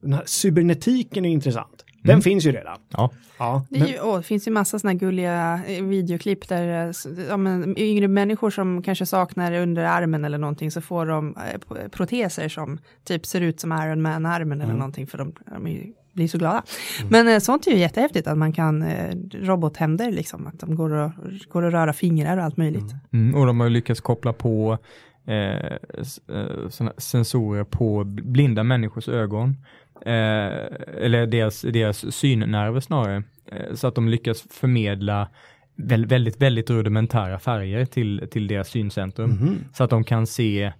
[0.00, 1.84] Den här cybernetiken är intressant.
[2.02, 2.78] Den finns ju redan.
[2.88, 3.10] Ja.
[3.38, 6.92] Ja, Det, ju, åh, det finns ju massa sådana gulliga eh, videoklipp där eh,
[7.28, 11.88] ja, men, yngre människor som kanske saknar under armen eller någonting så får de eh,
[11.88, 15.92] proteser som typ ser ut som Iron Man-armen eller någonting för de, de är ju-
[16.12, 16.62] blir så glada.
[17.10, 20.90] Men eh, sånt är ju jättehäftigt att man kan eh, robothänder liksom, att de går
[20.90, 21.10] och,
[21.48, 22.94] går och röra fingrar och allt möjligt.
[23.12, 24.78] Mm, och de har ju lyckats koppla på
[25.26, 25.76] eh,
[26.98, 29.56] sensorer på blinda människors ögon.
[30.00, 33.22] Eh, eller deras, deras synnerver snarare.
[33.46, 35.28] Eh, så att de lyckas förmedla
[35.76, 39.58] väl, väldigt, väldigt rudimentära färger till, till deras syncentrum.
[39.72, 40.72] Så att de kan se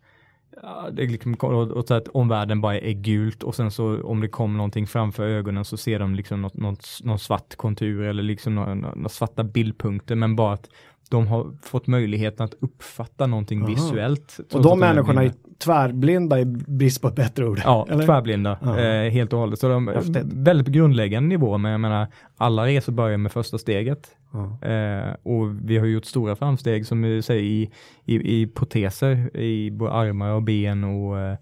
[0.93, 4.87] det liksom, och, att omvärlden bara är gult och sen så om det kommer någonting
[4.87, 9.09] framför ögonen så ser de liksom något, något, någon svart kontur eller liksom några, några
[9.09, 10.71] svarta bildpunkter men bara att
[11.11, 13.69] de har fått möjligheten att uppfatta någonting Aha.
[13.69, 14.41] visuellt.
[14.53, 15.49] och de människorna är blinda.
[15.59, 17.61] tvärblinda i brist på ett bättre ord.
[17.65, 18.07] Ja, eller?
[18.07, 18.59] tvärblinda.
[18.63, 18.79] Ja.
[18.79, 19.59] Eh, helt och hållet.
[19.59, 20.23] Så de Häftigt.
[20.25, 24.11] väldigt grundläggande nivå, men jag menar, alla resor börjar med första steget.
[24.33, 24.69] Ja.
[24.69, 27.71] Eh, och vi har gjort stora framsteg som vi säger i,
[28.05, 31.37] i, i proteser i både armar och ben och eh,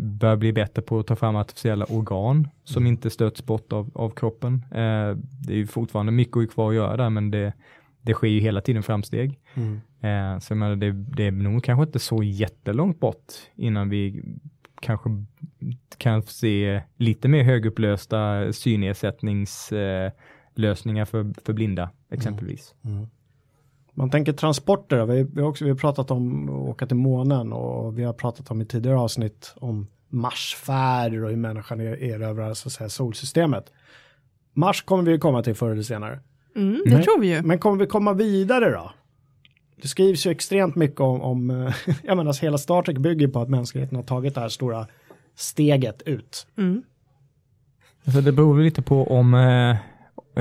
[0.00, 2.92] börjar bli bättre på att ta fram artificiella organ som Mm.
[2.92, 4.64] inte stöts bort av, av kroppen.
[4.70, 7.52] Eh, det är ju fortfarande mycket kvar att göra där, men det,
[8.06, 9.38] det sker ju hela tiden framsteg.
[9.54, 9.80] Mm.
[10.00, 14.22] Eh, så jag menar, det, det är nog kanske inte så jättelångt bort innan vi
[14.80, 15.24] kanske
[15.98, 22.74] kan se lite mer högupplösta synnedsättningslösningar eh, för, för blinda exempelvis.
[23.94, 27.52] Man tänker transporter, vi, vi, har också, vi har pratat om att åka till månen
[27.52, 32.54] och vi har pratat om i tidigare avsnitt om Marsfärder och hur människan er- erövrar
[32.54, 33.72] så att säga, solsystemet.
[34.52, 36.20] Mars kommer vi komma till förr eller senare.
[36.56, 37.42] Mm, det Men- tror vi ju.
[37.42, 38.92] Men kommer vi komma vidare då?
[39.82, 43.40] Det skrivs ju extremt mycket om, om eh, jag menar hela Star Trek bygger på
[43.40, 44.86] att mänskligheten har tagit det här stora
[45.34, 46.46] steget ut.
[46.58, 46.82] Mm.
[48.04, 49.76] Så det beror lite på om eh,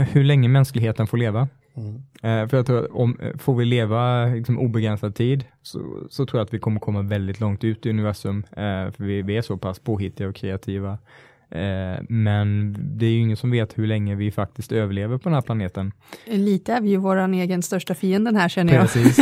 [0.03, 1.47] hur länge mänskligheten får leva.
[1.77, 1.95] Mm.
[1.95, 6.25] Eh, för jag tror att om, eh, får vi leva liksom, obegränsad tid så, så
[6.25, 8.43] tror jag att vi kommer komma väldigt långt ut i universum.
[8.51, 10.97] Eh, för vi, vi är så pass påhittiga och kreativa.
[11.55, 15.33] Eh, men det är ju ingen som vet hur länge vi faktiskt överlever på den
[15.33, 15.91] här planeten.
[16.25, 18.81] Lite är vi ju vår egen största fienden här känner jag.
[18.81, 19.19] Precis.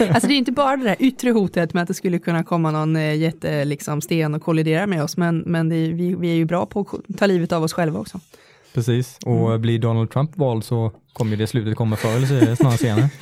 [0.10, 2.70] Alltså det är inte bara det där yttre hotet med att det skulle kunna komma
[2.70, 6.34] någon eh, jätte liksom, sten och kollidera med oss, men, men är, vi, vi är
[6.34, 8.20] ju bra på att ta livet av oss själva också.
[8.74, 13.10] Precis, och blir Donald Trump vald så kommer det slutet komma förr eller snarare senare.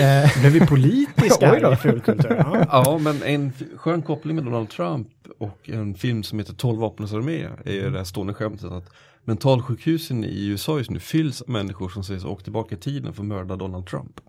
[0.00, 2.36] Eh, Blev vi politiska i fulkultur?
[2.38, 2.66] Ja.
[2.70, 5.08] Ja, men en skön koppling med Donald Trump
[5.38, 8.90] och en film som heter 12 vapnens armé är ju det här stående skämtet att
[9.24, 13.22] mentalsjukhusen i USA just nu fylls av människor som sägs åkt tillbaka i tiden för
[13.22, 14.20] att mörda Donald Trump.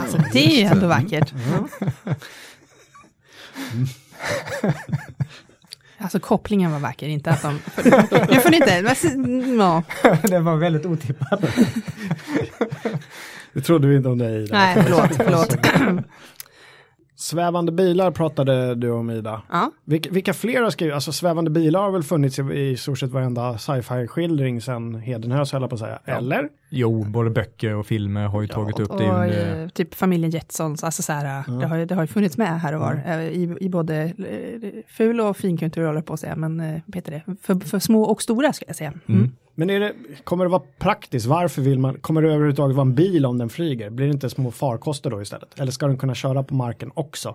[0.00, 1.32] Alltså det är ju ändå vackert.
[6.02, 7.58] Alltså kopplingen var vacker, inte att de...
[8.30, 8.82] Nu får ni inte...
[9.58, 9.82] Ja,
[10.22, 11.40] det var väldigt otippat.
[13.52, 15.56] Det trodde vi inte om dig nej, förlåt, förlåt.
[17.22, 19.42] Svävande bilar pratade du om Ida.
[19.50, 19.70] Ja.
[19.84, 20.94] Vilka, vilka fler har skrivit?
[20.94, 25.68] Alltså svävande bilar har väl funnits i, i stort sett varenda sci-fi-skildring sedan Hedenhös höll
[25.68, 25.98] på att säga.
[26.04, 26.48] Eller?
[26.70, 29.62] Jo, både böcker och filmer har ju tagit upp det Och under...
[29.62, 32.60] eh, typ familjen Jetsons, alltså så här, det, har, ju- det har ju funnits med
[32.60, 36.36] här och var, eh, i, i både eh, ful och finkultur håller på att säga,
[36.36, 38.92] men eh, vad heter det, för, för små och stora ska jag säga.
[39.08, 39.32] Mm.
[39.54, 39.92] Men är det,
[40.24, 41.26] kommer det vara praktiskt?
[41.26, 43.90] Varför vill man, kommer det överhuvudtaget vara en bil om den flyger?
[43.90, 45.60] Blir det inte små farkoster då istället?
[45.60, 47.34] Eller ska den kunna köra på marken också?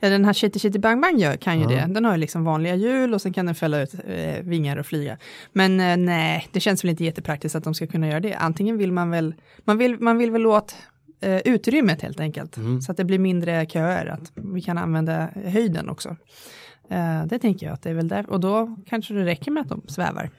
[0.00, 1.68] Ja, den här Chitty Chitty Bang Bang gör, kan ju Ja.
[1.86, 1.94] det.
[1.94, 4.86] Den har ju liksom vanliga hjul och sen kan den fälla ut eh, vingar och
[4.86, 5.18] flyga.
[5.52, 8.34] Men eh, nej, det känns väl inte jättepraktiskt att de ska kunna göra det.
[8.34, 10.76] Antingen vill man väl, man vill, man vill väl åt
[11.20, 12.56] eh, utrymmet helt enkelt.
[12.56, 12.80] Mm.
[12.80, 16.16] Så att det blir mindre köer, att vi kan använda höjden också.
[16.90, 19.60] Eh, det tänker jag att det är väl där, och då kanske det räcker med
[19.60, 20.30] att de svävar.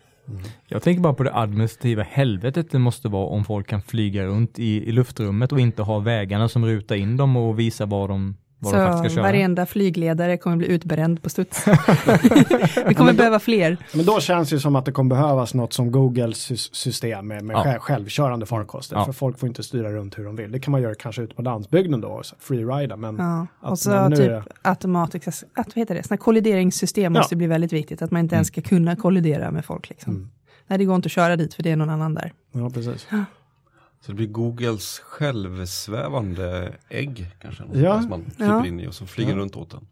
[0.67, 4.59] Jag tänker bara på det administrativa helvetet det måste vara om folk kan flyga runt
[4.59, 8.35] i, i luftrummet och inte ha vägarna som rutar in dem och visar var de,
[8.65, 9.31] var de faktiskt Så ska köra.
[9.31, 11.65] varenda flygledare kommer bli utbränd på studs.
[12.87, 13.77] vi kommer behöva fler.
[13.93, 17.43] Men då känns det som att det kommer behövas något som Googles sys- system med,
[17.43, 17.63] med Ja.
[17.63, 18.95] själv, självkörande farkoster.
[18.95, 19.05] Ja.
[19.05, 20.51] För folk får inte styra runt hur de vill.
[20.51, 22.95] Det kan man göra kanske ute på landsbygden då, freerida.
[22.95, 27.19] Men Ja, och så typ är- automatiska, att, vad heter det, såna kollideringssystem Ja.
[27.19, 29.89] måste bli väldigt viktigt, att man inte ens ska kunna kollidera med folk.
[29.89, 30.13] Liksom.
[30.15, 30.29] Mm.
[30.67, 32.33] Nej, det går inte att köra dit för det är någon annan där.
[32.51, 33.07] ja, precis.
[34.05, 37.63] Så det blir Googles självsvävande ägg kanske.
[37.73, 38.01] Ja.
[38.01, 38.65] Som man kryper Ja.
[38.65, 39.37] in i och så flyger Ja.
[39.37, 39.87] runt åt den.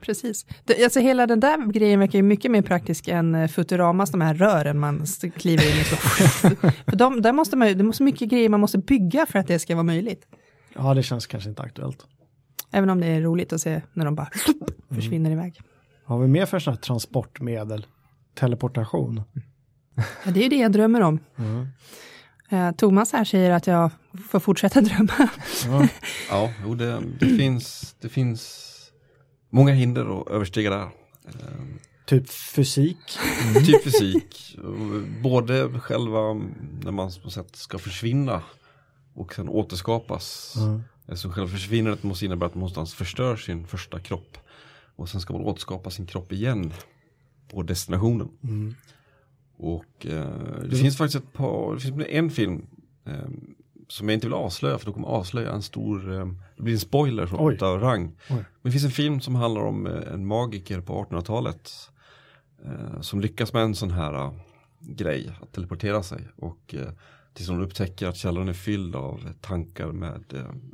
[0.00, 0.46] Precis.
[0.64, 4.20] Det, alltså hela den där grejen verkar ju mycket mer praktisk än eh, Futuramas, de
[4.20, 5.04] här rören man
[5.36, 5.84] kliver in i.
[6.90, 9.58] För de, där måste man det måste mycket grejer man måste bygga för att det
[9.58, 10.26] ska vara möjligt.
[10.74, 12.06] Ja, det känns kanske inte aktuellt.
[12.70, 14.28] Även om det är roligt att se när de bara
[14.90, 15.60] försvinner iväg.
[16.04, 17.86] Har vi mer för sådana här transportmedel?
[18.34, 19.22] Teleportation?
[20.24, 21.18] Ja, det är ju det jag drömmer om.
[21.36, 21.66] Mm.
[22.54, 23.90] Eh, Thomas här säger att jag
[24.28, 25.28] får fortsätta drömma.
[25.66, 25.88] Ja.
[26.30, 28.70] Ja, jo, det, det, finns, det finns
[29.50, 30.82] många hinder att överstiga där.
[30.82, 33.18] Ehm, Typ fysik?
[33.66, 34.56] Typ fysik,
[35.22, 36.34] både själva
[36.82, 38.42] när man på något sätt ska försvinna
[39.14, 40.54] och sen återskapas.
[40.56, 40.82] Mm.
[41.16, 44.38] Så själva försvinnandet måste innebära att man någonstans förstör sin första kropp.
[44.96, 46.72] Och sen ska man återskapa sin kropp igen
[47.48, 48.28] på destinationen.
[48.42, 48.74] Mm.
[49.56, 50.28] Och eh,
[50.70, 52.66] det finns faktiskt ett par, det finns en film
[53.04, 53.28] eh,
[53.88, 56.74] som jag inte vill avslöja för då kommer jag avslöja en stor, eh, det blir
[56.74, 57.54] en spoiler från Oj.
[57.54, 58.12] utav rang.
[58.30, 58.36] Oj.
[58.36, 61.72] Men det finns en film som handlar om eh, en magiker på 1800-talet
[62.64, 64.32] eh, som lyckas med en sån här eh,
[64.80, 66.28] grej, att teleportera sig.
[66.36, 66.74] Och
[67.34, 70.22] tills hon upptäcker att källaren är fylld av tankar med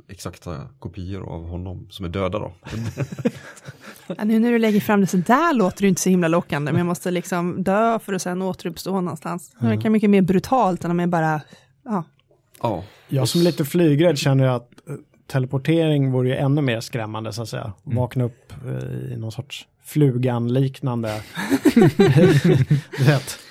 [0.07, 2.53] exakta kopior av honom som är döda då.
[4.17, 6.71] Ja, nu när du lägger fram det så där låter det inte så himla lockande,
[6.71, 9.51] men jag måste liksom dö för att sen återuppstå någonstans.
[9.59, 11.41] Det verkar mycket mer brutalt än om jag bara,
[11.85, 12.03] ja,
[12.61, 14.95] Ja, Jag som är lite flygrädd känner jag att eh,
[15.27, 17.73] teleportering vore ju ännu mer skrämmande så att säga.
[17.83, 21.21] Vakna upp eh, i någon sorts flugan-liknande.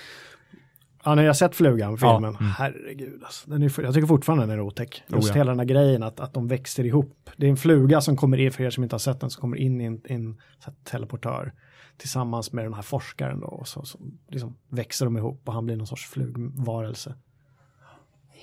[1.04, 2.52] Ja, när jag sett flugan, Ja, filmen, mm.
[2.58, 3.50] herregud alltså.
[3.50, 5.02] Den är, jag tycker fortfarande den är otäck.
[5.06, 5.34] Just Oh, ja.
[5.34, 7.30] hela den här grejen att, att de växer ihop.
[7.36, 9.40] Det är en fluga som kommer in, för er som inte har sett den, som
[9.40, 11.52] kommer in i en, en så här, teleportör.
[11.96, 13.46] Tillsammans med den här forskaren då.
[13.46, 17.14] Och så, så liksom växer de ihop och han blir någon sorts flugvarelse.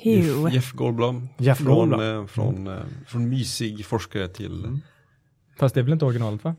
[0.03, 1.29] Jeff, Jeff Goldblum.
[1.37, 2.21] Jeff från, Goldblum.
[2.21, 4.79] Eh, från, eh, från mysig forskare till
[5.59, 6.55] Fast det är väl inte originalet va?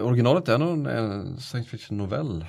[0.00, 2.46] Originalet är nog en, en science fiction novell.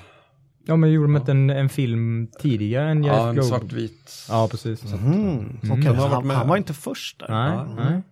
[0.66, 3.44] Ja men gjorde de inte en, en film tidigare än Jeff Ja, en Goldblum?
[3.48, 4.26] svartvit.
[4.28, 4.92] Ja precis.
[4.92, 5.58] Mm.
[5.62, 5.82] Okej, Mm.
[5.84, 6.36] så Han har varit han, med.
[6.36, 7.28] han var inte först där.
[7.28, 7.90] Nej, Ja.
[7.90, 8.02] nej.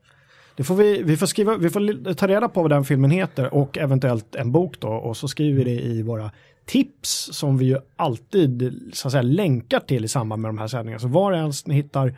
[0.56, 3.54] Det får vi, vi får skriva, vi får ta reda på vad den filmen heter
[3.54, 6.30] och eventuellt en bok då och så skriver vi det i våra
[6.66, 10.66] tips som vi ju alltid så att säga länkar till i samband med de här
[10.68, 11.00] sändningarna.
[11.00, 12.14] Så var ens ni hittar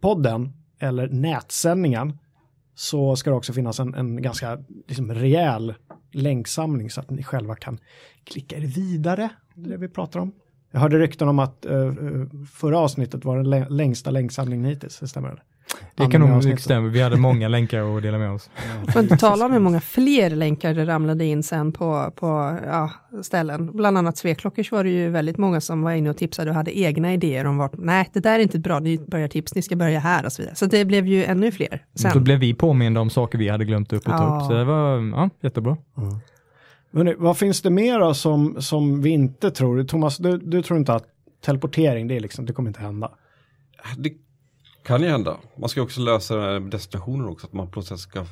[0.00, 2.18] podden eller nätsändningen
[2.78, 5.74] så ska det också finnas en, en ganska liksom, rejäl
[6.12, 7.78] länksamling så att ni själva kan
[8.24, 9.28] klicka er vidare.
[9.54, 10.32] Det det vi pratar om.
[10.70, 11.92] Jag hörde rykten om att uh,
[12.52, 15.28] förra avsnittet var den längsta länksamlingen hittills, det stämmer?
[15.28, 15.42] Det
[15.96, 16.88] kan Andra nog stämma.
[16.88, 18.50] Vi hade många länkar att dela med oss.
[18.92, 22.90] Får inte tala om hur många fler länkar det ramlade in sen på, på ja,
[23.22, 23.70] ställen.
[23.76, 26.78] Bland annat Sveklockers var det ju väldigt många som var inne och tipsade och hade
[26.78, 29.76] egna idéer om vart, nej det där är inte bra, ni börjar tips, ni ska
[29.76, 30.54] börja här och så vidare.
[30.56, 32.24] Så det blev ju ännu fler Så sen.
[32.24, 34.40] blev vi påminda om saker vi hade glömt upp och ta Ja.
[34.40, 34.46] upp.
[34.46, 35.76] Så det var ja, jättebra.
[36.92, 39.84] Hörrni, vad finns det mer då som, som vi inte tror?
[39.84, 41.04] Thomas, du, du tror inte att
[41.44, 43.10] teleportering, det, är liksom, det kommer inte hända?
[43.98, 44.10] Det
[44.82, 45.36] kan ju hända.
[45.56, 47.46] Man ska också lösa destinationer också.
[47.46, 48.26] Att man plötsligt ska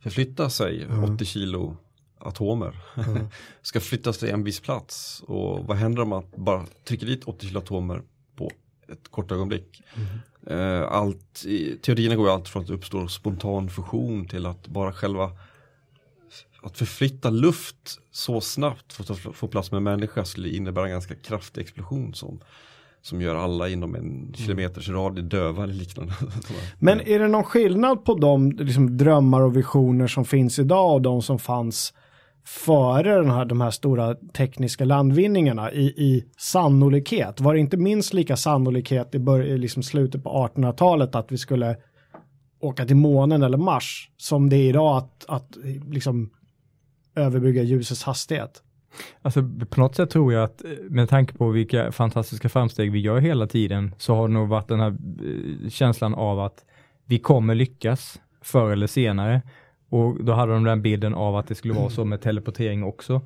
[0.00, 1.76] förflytta sig 80 kilo
[2.18, 2.76] atomer.
[3.62, 5.22] ska flyttas till en viss plats.
[5.26, 8.02] Och vad händer om man bara trycker dit 80 kilo atomer
[8.36, 8.50] på
[8.88, 9.82] ett kort ögonblick?
[10.46, 11.44] Eh, Allt,
[11.82, 15.30] teorierna går ju allt från att det uppstår spontan fusion till att bara själva
[16.62, 20.90] att förflytta luft så snabbt för att få plats med en människa skulle innebära en
[20.90, 22.40] ganska kraftig explosion som,
[23.02, 26.12] som gör alla inom en kilometers radie döva eller liknande.
[26.78, 31.02] Men är det någon skillnad på de liksom, drömmar och visioner som finns idag och
[31.02, 31.94] de som fanns
[32.44, 37.40] före den här, de här stora tekniska landvinningarna i, i sannolikhet?
[37.40, 41.76] Var det inte minst lika sannolikhet i, bör, liksom slutet på 1800-talet att vi skulle
[42.60, 45.56] åka till månen eller Mars som det är idag att, att
[45.90, 46.30] liksom,
[47.16, 48.62] överbrygga ljusets hastighet.
[49.22, 52.98] Alltså på något sätt tror jag att eh, med tanke på vilka fantastiska framsteg vi
[52.98, 56.64] gör hela tiden så har det nog varit den här eh, känslan av att
[57.06, 59.42] vi kommer lyckas förr eller senare.
[59.88, 63.20] Och då hade de den bilden av att det skulle vara så med teleportering också.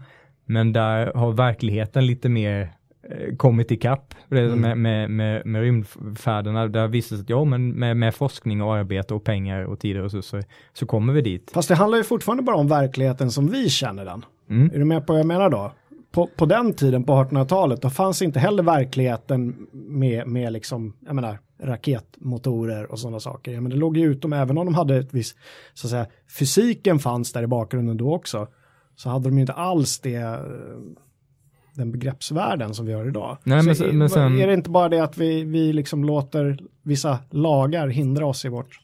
[0.44, 2.72] Men där har verkligheten lite mer
[3.10, 4.60] eh, kommit ikapp mm.
[4.60, 6.66] med, med, med, med rymdfärderna.
[6.66, 9.96] Där visar sig att ja, men med, med forskning och arbete och pengar och tid
[9.96, 11.50] och resurser så kommer vi dit.
[11.54, 14.24] Fast det handlar ju fortfarande bara om verkligheten som vi känner den.
[14.50, 14.70] Mm.
[14.74, 15.72] Är du med på vad jag menar då?
[16.10, 21.14] På, på den tiden, på 1800-talet, då fanns inte heller verkligheten med, med liksom, jag
[21.14, 23.60] menar, raketmotorer och sådana saker.
[23.60, 25.36] Men det låg ju utom, även om de hade ett visst,
[25.74, 26.06] så att säga,
[26.38, 28.48] fysiken fanns där i bakgrunden då också,
[28.96, 30.38] så hade de ju inte alls det, eh,
[31.74, 33.38] den begreppsvärlden som vi har idag.
[33.44, 34.40] Nej, men, så, men sen...
[34.40, 38.48] Är det inte bara det att vi, vi liksom låter vissa lagar hindra oss i
[38.48, 38.80] vårt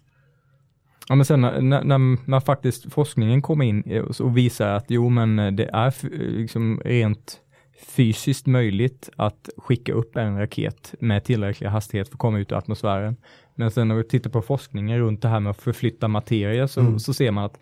[1.11, 5.09] Ja men sen när, när, när faktiskt forskningen kommer in eh, och visar att jo
[5.09, 5.95] men eh, det är
[6.39, 7.41] liksom rent
[7.87, 12.55] fysiskt möjligt att skicka upp en raket med tillräcklig hastighet för att komma ut i
[12.55, 13.17] atmosfären.
[13.55, 16.81] Men sen när vi tittar på forskningen runt det här med att förflytta materia så,
[16.81, 16.99] mm.
[16.99, 17.59] så ser man att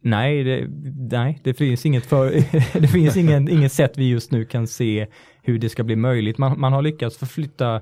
[0.00, 0.66] nej, det,
[1.10, 2.30] nej, det finns inget för,
[2.80, 5.06] det finns ingen, inget sätt vi just nu kan se
[5.42, 6.38] hur det ska bli möjligt.
[6.38, 7.80] Man, man har lyckats förflytta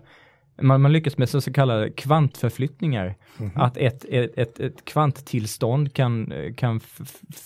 [0.60, 3.14] man, man lyckas med så kallade kvantförflyttningar.
[3.38, 3.52] Mm.
[3.54, 6.80] Att ett, ett, ett, ett kvanttillstånd kan, kan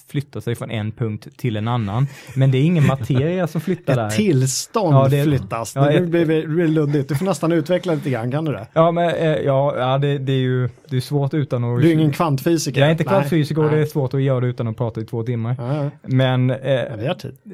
[0.09, 2.07] flytta sig från en punkt till en annan.
[2.34, 4.07] Men det är ingen materia som flyttar ett där.
[4.07, 5.74] Ett tillstånd ja, det, flyttas.
[5.74, 7.09] Ja, det blir, luddigt.
[7.09, 8.66] Du får nästan utveckla lite grann, kan du det?
[8.72, 11.80] Ja, men eh, ja, ja det, det är ju det är svårt utan att...
[11.80, 12.80] Du är ingen kvantfysiker?
[12.80, 15.04] Jag är inte kvantfysiker och det är svårt att göra det utan att prata i
[15.04, 15.57] två timmar.
[15.59, 15.90] Ja.
[16.02, 16.50] Men...
[16.50, 17.36] Eh, ja, vi har tid.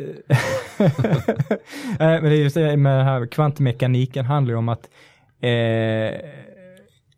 [1.99, 4.89] men det är just det med här kvantmekaniken handlar ju om att
[5.43, 6.21] eh,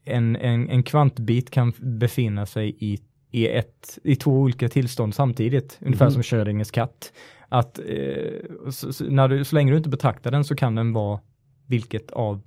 [0.05, 2.99] en, en, en kvantbit kan befinna sig i,
[3.31, 5.87] i, ett, i två olika tillstånd samtidigt, mm.
[5.89, 7.13] ungefär som Schrödingers katt.
[7.49, 11.21] Att eh, så, när du, så länge du inte betraktar den så kan den vara
[11.67, 12.41] vilket av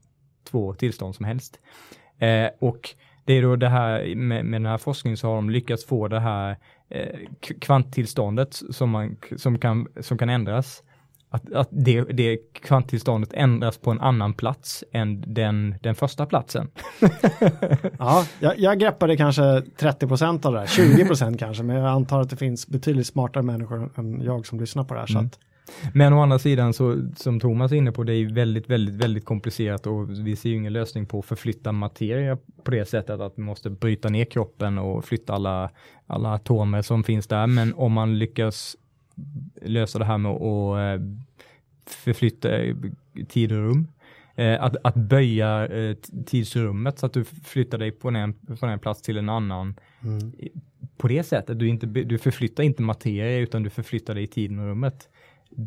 [0.44, 1.60] två tillstånd som helst.
[2.20, 2.90] Eh, och
[3.26, 6.08] det är då det här med, med den här forskningen så har de lyckats få
[6.08, 6.58] det här
[6.90, 7.20] eh,
[7.62, 10.84] kvanttillståndet som, man, som, kan, som kan ändras
[11.30, 16.68] att, att det, det kvanttillståndet ändras på en annan plats än den, den första platsen.
[18.00, 21.88] ja, jag, jag greppade kanske 30 procent av det här, 20 procent kanske, men jag
[21.88, 25.12] antar att det finns betydligt smartare människor än jag som lyssnar på det här.
[25.12, 25.22] Mm.
[25.22, 25.40] Så att...
[25.94, 29.26] Men å andra sidan, så, som Thomas är inne på, det är väldigt, väldigt, väldigt
[29.26, 33.34] komplicerat och vi ser ju ingen lösning på att förflytta materia på det sättet att
[33.36, 35.70] vi måste bryta ner kroppen och flytta alla,
[36.08, 37.48] alla atomer som finns där.
[37.48, 38.76] Men om man lyckas
[39.62, 41.06] lösa det här med att eh,
[41.86, 42.76] förflytta eh,
[43.30, 43.88] tid och rum.
[44.36, 45.68] Eh, att, att böja
[46.26, 49.76] tidsrummet så att du flyttar dig från en, från en plats till en annan.
[50.04, 50.34] Mm.
[50.98, 54.60] På det sättet, du, inte, du förflyttar inte materia utan du förflyttar dig i tiden
[54.60, 55.10] och rummet.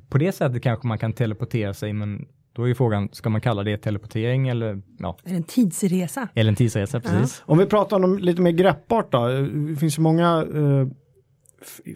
[0.09, 3.41] På det sättet kanske man kan teleportera sig men då är ju frågan, ska man
[3.41, 5.17] kalla det teleportering eller ja.
[5.25, 6.29] Eller en tidsresa.
[6.35, 7.43] Eller en tidsresa, precis.
[7.47, 7.53] Ja.
[7.53, 10.89] Om vi pratar om lite mer greppbart då, det finns ju många eh,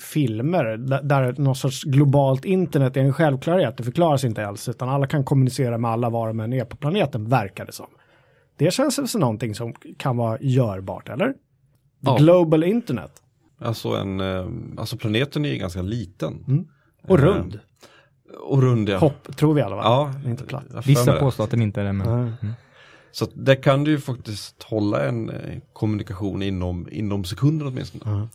[0.01, 0.65] filmer
[1.03, 3.77] där någon sorts globalt internet är en självklarhet.
[3.77, 6.77] Det förklaras inte alls utan alla kan kommunicera med alla var de än är på
[6.77, 7.87] planeten verkar det som.
[8.57, 11.33] Det känns som någonting som kan vara görbart, eller?
[11.33, 11.37] The
[12.01, 12.17] ja.
[12.17, 13.12] Global internet.
[13.59, 14.47] Alltså, en, eh,
[14.77, 16.45] alltså planeten är ju ganska liten.
[16.49, 16.67] Mm.
[17.03, 17.61] Och eh, rund.
[18.41, 18.99] Och rund ja.
[18.99, 19.83] Hopp, tror vi alla va?
[19.85, 20.31] Ja.
[20.31, 20.65] Inte platt.
[20.87, 21.93] Vissa påstår att den inte är det.
[21.93, 22.09] Men...
[22.09, 22.53] Mm.
[23.12, 28.29] Så där kan du ju faktiskt hålla en eh, kommunikation inom, inom sekunder åtminstone.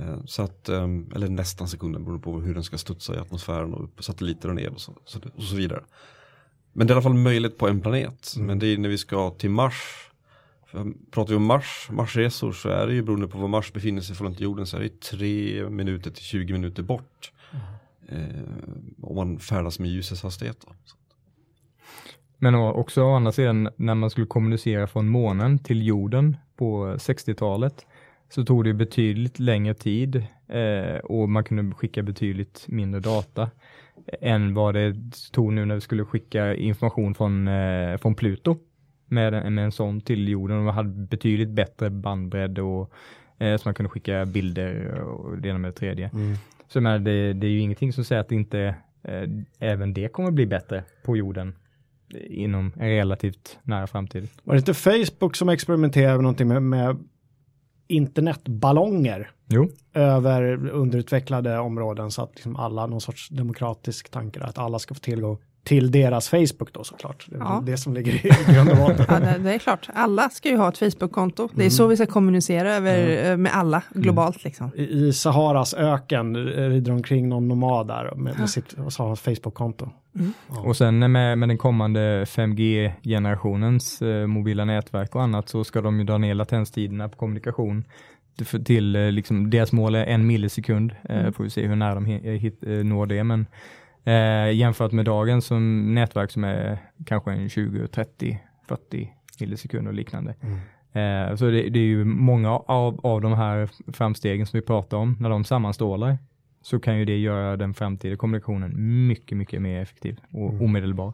[0.00, 3.74] Eh, så att, ehm, eller nästan sekunden beroende på hur den ska studsa i atmosfären
[3.74, 4.92] och upp satelliter och ner och så,
[5.36, 5.84] och så vidare.
[6.72, 8.32] Men det är i alla fall möjligt på en planet.
[8.36, 8.46] Mm.
[8.46, 10.10] Men det är när vi ska till Mars.
[10.66, 14.00] För pratar vi om Mars, Marsresor så är det ju beroende på var Mars befinner
[14.00, 17.32] sig från jorden så är det tre minuter till 20 minuter bort.
[17.50, 18.24] Mm.
[18.24, 18.42] Eh,
[19.02, 20.58] om man färdas med ljusets hastighet.
[20.66, 20.72] Då.
[22.38, 27.86] Men också å andra sidan när man skulle kommunicera från månen till jorden på 60-talet
[28.34, 33.50] så tog det betydligt längre tid eh, och man kunde skicka betydligt mindre data
[34.20, 34.94] än vad det
[35.32, 38.56] tog nu när vi skulle skicka information från, eh, från Pluto
[39.06, 42.92] med, med en sån till jorden och man hade betydligt bättre bandbredd och
[43.38, 46.10] eh, så man kunde skicka bilder och det ena med det tredje.
[46.12, 46.34] Mm.
[46.68, 49.28] Så men det, det är ju ingenting som säger att inte eh,
[49.58, 51.54] även det kommer bli bättre på jorden
[52.28, 54.28] inom en relativt nära framtid.
[54.44, 56.96] Var det inte Facebook som experimenterade med någonting med, med
[57.86, 59.68] internetballonger jo.
[59.94, 65.00] över underutvecklade områden så att liksom alla, någon sorts demokratisk tanke att alla ska få
[65.00, 67.26] tillgång till deras Facebook då såklart.
[67.28, 67.62] Det är Ja.
[67.66, 69.06] det som ligger i grund och botten.
[69.08, 71.48] Ja, det, det är klart, alla ska ju ha ett Facebook-konto.
[71.54, 74.44] Det är så vi ska kommunicera över, eh, med alla globalt.
[74.44, 74.70] Liksom.
[74.76, 79.08] I i Saharas öken rider omkring någon nomad där med, med sitt och så har
[79.08, 79.90] han ett Facebook-konto.
[80.48, 85.98] Och sen med, med den kommande 5G-generationens eh, mobila nätverk och annat så ska de
[85.98, 87.84] ju dra ner latenstiderna på kommunikation
[88.64, 90.92] till, eh, liksom, deras mål är en millisekund.
[91.08, 93.24] Eh, får vi se hur nära de hi- hit, eh, når det.
[93.24, 93.46] Men
[94.04, 98.38] eh, jämfört med dagens som nätverk som är kanske en 20, 30,
[98.68, 100.34] 40 millisekunder och liknande.
[100.92, 104.96] Eh, så det, det är ju många av, av de här framstegen som vi pratar
[104.96, 106.18] om, när de sammanstrålar
[106.62, 111.12] så kan ju det göra den framtida kommunikationen mycket, mycket mer effektiv och omedelbar.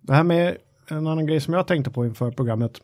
[0.00, 0.56] Det här med
[0.88, 2.80] en annan grej som jag tänkte på inför programmet.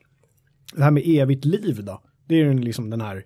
[0.74, 2.03] Det här med evigt liv då.
[2.24, 3.24] Det är ju liksom den här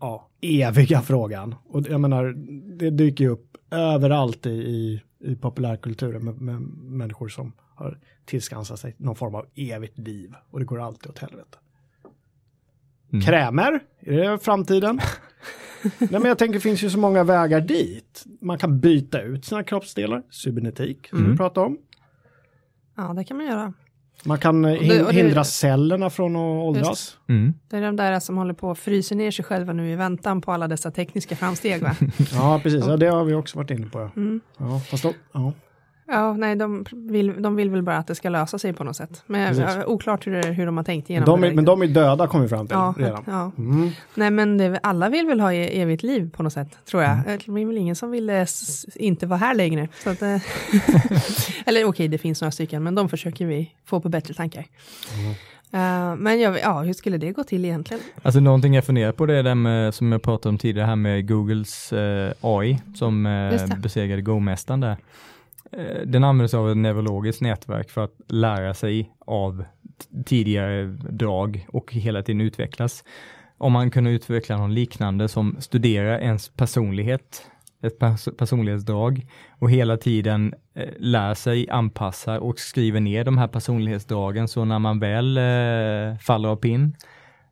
[0.00, 1.54] ja, eviga frågan.
[1.68, 2.32] Och jag menar,
[2.78, 8.80] det dyker ju upp överallt i, i, i populärkulturen med, med människor som har tillskansat
[8.80, 10.34] sig någon form av evigt liv.
[10.50, 11.58] Och det går alltid åt helvete.
[13.12, 13.24] Mm.
[13.24, 15.00] Krämer, är det framtiden?
[15.98, 18.24] Nej men jag tänker det finns ju så många vägar dit.
[18.40, 21.30] Man kan byta ut sina kroppsdelar, cybernetik som Mm.
[21.30, 21.78] vi pratade om.
[22.96, 23.72] Ja, det kan man göra.
[24.24, 27.16] Man kan eh, det- hin- och det- hindra cellerna från att åldras.
[27.28, 27.54] Mm.
[27.70, 30.40] Det är de där som håller på att frysa ner sig själva nu i väntan
[30.40, 31.82] på alla dessa tekniska framsteg.
[31.82, 31.96] Va?
[32.32, 32.86] Ja, precis.
[32.86, 33.98] Ja, det har vi också varit inne på.
[34.00, 34.40] Ja, Mm.
[34.58, 35.52] ja fast då, ja.
[36.12, 38.96] Ja, nej, de vill, de vill väl bara att det ska lösa sig på något
[38.96, 39.22] sätt.
[39.26, 39.84] Men Precis.
[39.86, 41.48] oklart hur, det, hur de har tänkt igenom De det.
[41.48, 43.22] är, men de är döda kom vi fram till ja, redan.
[43.26, 43.50] ja.
[43.58, 43.90] Mm.
[44.14, 47.18] Nej, men det, alla vill väl ha e- evigt liv på något sätt, tror jag.
[47.26, 49.88] Det är väl ingen som vill eh, s- inte vara här längre.
[50.04, 50.36] Så att, eh,
[51.66, 54.66] eller okej, det finns några stycken, men de försöker vi få på bättre tankar.
[55.72, 58.02] Eh, men jag, ja, hur skulle det gå till egentligen?
[58.22, 60.96] Alltså någonting jag funderar på det är det med, som jag pratade om tidigare här
[60.96, 63.76] med Googles eh, AI som det.
[63.78, 64.96] besegrade Go-mästaren där.
[65.72, 69.64] Eh, den använder sig av ett neurologiskt nätverk för att lära sig av
[70.26, 73.04] tidigare drag och hela tiden utvecklas.
[73.58, 77.46] Om man kunde utveckla någon liknande som studerar ens personlighet,
[77.82, 79.26] ett pers- personlighetsdrag
[79.58, 84.78] och hela tiden eh, lär sig, anpassar och skriver ner de här personlighetsdragen så när
[84.78, 86.96] man väl eh, faller av pinn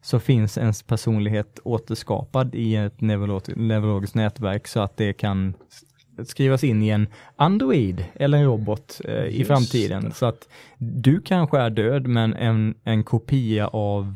[0.03, 5.55] så finns ens personlighet återskapad i ett neurologiskt nätverk så att det kan
[6.25, 7.07] skrivas in i en
[7.37, 10.05] Android eller en robot eh, i framtiden.
[10.05, 10.14] det.
[10.14, 10.49] Så att
[10.79, 14.14] du kanske är död men en, en kopia av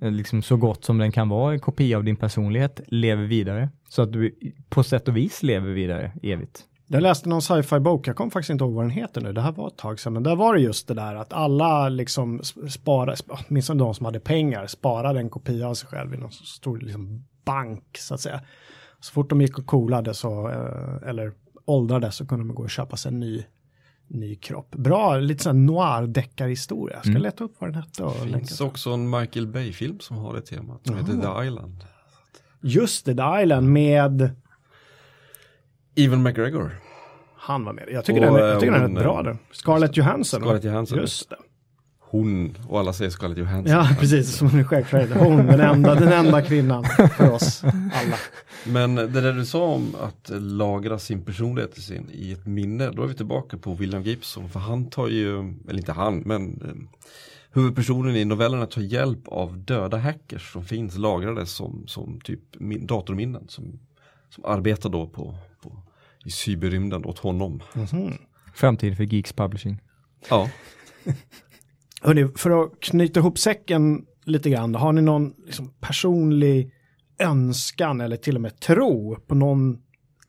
[0.00, 3.68] eh, liksom så gott som den kan vara, en kopia av din personlighet lever vidare.
[3.88, 4.34] Så att du
[4.68, 6.64] på sätt och vis lever vidare evigt.
[6.88, 9.40] Jag läste någon sci-fi bok, jag kommer faktiskt inte ihåg vad den heter nu, det
[9.40, 12.40] här var ett tag sedan, men där var det just det där att alla liksom
[12.40, 16.16] sp- sparar, sp- åtminstone de som hade pengar, sparade en kopia av sig själv i
[16.16, 18.40] någon stor liksom bank så att säga.
[19.00, 21.32] Så fort de gick och coolade så, eh, eller
[21.64, 23.44] åldrades så kunde de gå och köpa sig en ny,
[24.08, 24.74] ny kropp.
[24.74, 26.94] Bra, lite sån noir deckarhistoria.
[26.96, 27.22] Jag ska Mm.
[27.22, 30.42] leta upp vad den hette och Det finns också en Michael Bay-film som har det
[30.42, 31.84] temat, som heter The Island.
[32.60, 34.30] Just det, The Island med,
[35.94, 36.70] Evan McGregor.
[37.36, 37.88] han var med.
[37.92, 39.38] Jag tycker, Och, den, är- jag tycker den är hon, rätt bra eh, den.
[39.52, 40.40] Scarlett Johansson.
[40.40, 40.98] Scarlett Johansson.
[40.98, 41.36] Just det.
[42.08, 43.72] Hon, och alla säger Scarlett Johansson.
[43.72, 44.36] Ja, precis.
[44.36, 45.10] Som en självklarhet.
[45.10, 46.84] Hon, den enda, den enda kvinnan
[47.16, 48.16] för oss alla.
[48.64, 52.90] Men det där du sa om att lagra sin personlighet i, sin, i ett minne,
[52.90, 54.48] då är vi tillbaka på William Gibson.
[54.48, 57.00] För han tar ju, eller inte han, men eh,
[57.52, 62.86] huvudpersonen i novellerna tar hjälp av döda hackers som finns lagrade som, som typ min,
[62.86, 63.48] datorminnen.
[63.48, 63.78] Som,
[64.30, 65.82] som arbetar då på, på,
[66.24, 67.62] i cyberrymden åt honom.
[67.74, 68.14] Mhm.
[68.54, 69.80] Framtid för Geeks Publishing.
[70.28, 70.50] Ja,
[72.06, 76.72] Hörrni, för att knyta ihop säcken lite grann, har ni någon liksom, personlig
[77.18, 79.78] önskan eller till och med tro på någon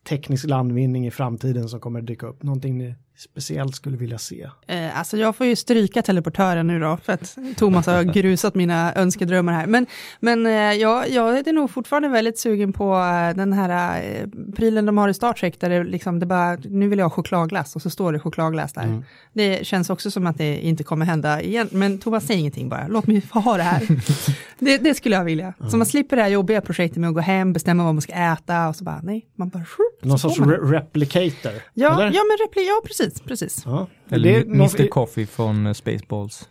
[0.08, 2.42] teknisk landvinning i framtiden som kommer att dyka upp?
[2.42, 4.48] Någonting ni speciellt skulle vilja se?
[4.66, 8.94] Eh, alltså jag får ju stryka teleportören nu då, för att Thomas har grusat mina
[8.94, 9.66] önskedrömmar här.
[9.66, 9.86] Men,
[10.20, 14.86] men eh, jag, jag är nog fortfarande väldigt sugen på eh, den här eh, prylen
[14.86, 17.76] de har i Star Trek, där det liksom, det bara, nu vill jag ha chokladglass,
[17.76, 18.82] och så står det chokladglass där.
[18.82, 19.04] Mm.
[19.32, 22.88] Det känns också som att det inte kommer hända igen, men Thomas säger ingenting bara,
[22.88, 23.82] låt mig få ha det här.
[24.58, 25.54] det, det skulle jag vilja.
[25.70, 28.12] Så man slipper det här jobbiga projektet med att gå hem, bestämma vad man ska
[28.12, 29.64] äta, och så bara, nej, man bara,
[30.02, 31.52] Någon sorts re- replicator?
[31.74, 32.04] Ja, eller?
[32.04, 33.62] ja, men repli- ja, precis, precis.
[33.66, 33.86] Ja.
[34.10, 36.48] Eller Det någon- Mr Coffee från eh, Spaceballs.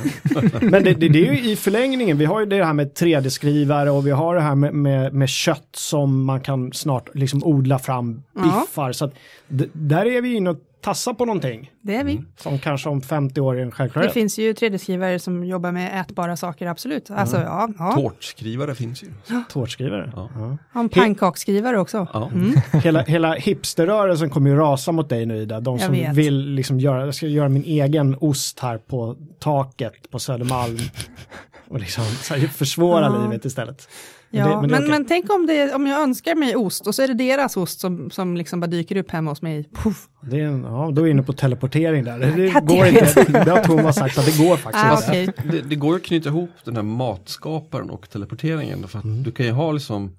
[0.60, 3.90] Men det, det, det är ju i förlängningen, vi har ju det här med 3D-skrivare
[3.90, 7.78] och vi har det här med, med, med kött som man kan snart liksom odla
[7.78, 8.42] fram Ja.
[8.42, 8.92] biffar.
[8.92, 9.14] Så att
[9.48, 12.22] d- där är vi inne och tassa på någonting Det är vi.
[12.36, 14.12] som kanske om 50 år är en Det självklarhet.
[14.12, 17.10] finns ju 3D-skrivare som jobbar med ätbara saker, absolut.
[17.10, 17.92] Alltså, ja, ja.
[17.92, 19.08] Tårtskrivare finns ju.
[19.48, 20.12] Tårtskrivare.
[20.16, 20.30] Ja.
[20.34, 20.56] Ja.
[20.72, 22.06] Har en pannkaksskrivare också.
[22.12, 22.30] Ja.
[22.78, 25.60] Hela, hela hipsterrörelsen kommer ju rasa mot dig nu Ida.
[25.60, 30.18] De som vill liksom göra, jag ska göra min egen ost här på taket på
[30.18, 30.78] Södermalm.
[31.68, 32.04] Och liksom
[32.52, 33.22] försvåra Ja.
[33.22, 33.88] livet istället.
[34.32, 35.04] Ja, det- men, det är men, okej.
[35.08, 38.10] tänk om, det, om jag önskar mig ost och så är det deras ost som,
[38.10, 39.68] som liksom bara dyker upp hemma hos mig.
[39.74, 40.08] Puff.
[40.22, 42.18] Det är en, ja, då är vi inne på teleportering där.
[42.18, 43.24] Det, det går inte.
[43.44, 45.32] Det har Thomas sagt att det går faktiskt Ah, okej.
[45.50, 48.88] Det, det går att knyta ihop den här matskaparen och teleporteringen.
[48.88, 50.16] För att du kan ju ha liksom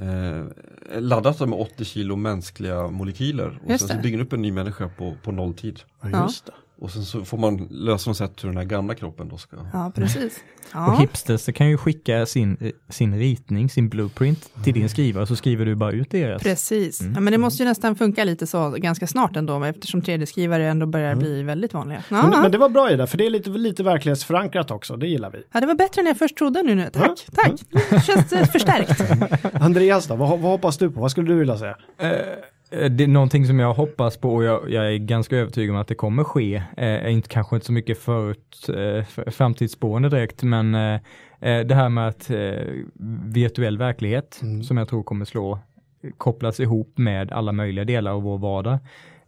[0.00, 3.60] eh, laddat med 80 kilo mänskliga molekyler.
[3.64, 5.80] Och Just sen så bygger du upp en ny människa på, på nolltid.
[6.02, 6.52] Ja, just det.
[6.78, 9.56] Och sen så får man lösa något sätt hur den här gamla kroppen då ska...
[9.72, 10.36] Ja, precis.
[10.64, 10.96] Och Ja.
[11.00, 15.64] hipsters kan ju skicka sin, eh, sin ritning, sin blueprint till din skrivare så skriver
[15.66, 16.42] du bara ut deras.
[16.42, 17.14] Precis, Mm.
[17.14, 20.86] ja, men det måste ju nästan funka lite så ganska snart ändå, eftersom 3D-skrivare ändå
[20.86, 22.02] börjar bli väldigt vanliga.
[22.08, 22.30] Ja, Mm.
[22.30, 24.96] Men, men det var bra Ida, för det är lite, lite verklighetsförankrat också.
[24.96, 25.42] Det gillar vi.
[25.52, 26.74] ja, det var bättre än jag först trodde nu.
[26.74, 26.90] nu.
[26.92, 27.52] Tack, tack.
[27.90, 29.00] Det känns eh, förstärkt.
[29.62, 31.00] Andreas då, vad, vad hoppas du på?
[31.00, 31.76] Vad skulle du vilja säga?
[31.98, 32.10] Eh,
[32.90, 35.88] Det är någonting som jag hoppas på och jag, jag är ganska övertygad om att
[35.88, 36.62] det kommer ske.
[36.76, 40.94] Eh, inte, kanske inte så mycket förut, eh, framtidsspående direkt, men eh,
[41.40, 42.52] eh, det här med att eh,
[43.24, 45.58] virtuell verklighet, som jag tror kommer slå,
[46.18, 48.78] kopplas ihop med alla möjliga delar av vår vardag.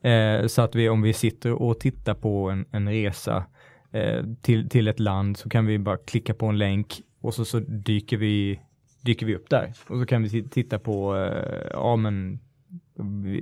[0.03, 3.45] Eh, så att vi, om vi sitter och tittar på en, en resa
[3.93, 7.45] eh, till, till ett land så kan vi bara klicka på en länk och så,
[7.45, 8.61] så dyker, vi,
[9.01, 9.73] dyker vi upp där.
[9.89, 12.39] Och så kan vi ti- titta på, eh, ja men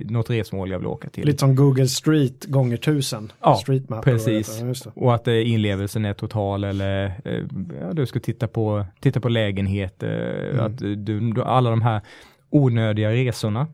[0.05, 1.25] något resmål jag vill åka till.
[1.25, 3.31] Lite som Google Street gånger tusen.
[3.41, 4.59] Ja, Street Map, precis.
[4.61, 5.01] Ja, det.
[5.01, 7.43] Och att eh, inlevelsen är total eller eh,
[7.81, 10.03] ja, du ska titta på, titta på lägenhet.
[10.03, 10.65] Eh, Mm.
[10.65, 12.01] att du, du, alla de här
[12.49, 13.67] onödiga resorna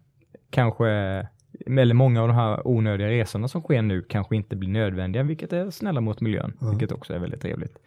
[0.49, 0.88] kanske,
[1.65, 5.53] eller många av de här onödiga resorna som sker nu kanske inte blir nödvändiga, vilket
[5.53, 7.77] är snälla mot miljön, vilket också är väldigt trevligt.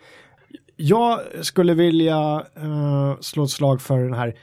[0.77, 4.35] Jag skulle vilja eh, slå ett slag för den här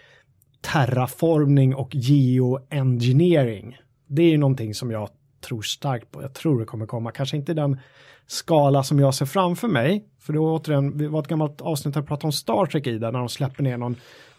[0.62, 3.78] terraformning och geoengineering.
[4.08, 5.10] Det är ju någonting som jag
[5.42, 6.22] tror starkt på.
[6.22, 7.80] Jag tror det kommer komma, kanske inte den
[8.28, 10.06] skala som jag ser framför mig.
[10.20, 12.98] För då återigen, det var ett gammalt avsnitt där jag pratade om Star Trek i
[12.98, 13.96] där, när de släpper ner någon,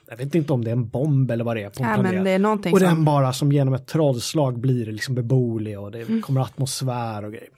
[0.09, 1.95] jag vet inte om det är en bomb eller vad det är på en Ja,
[1.95, 2.15] planet.
[2.15, 2.39] men det är
[2.73, 3.05] och den som...
[3.05, 7.49] bara som genom ett trollslag blir liksom beboelig och det kommer atmosfär och grejer.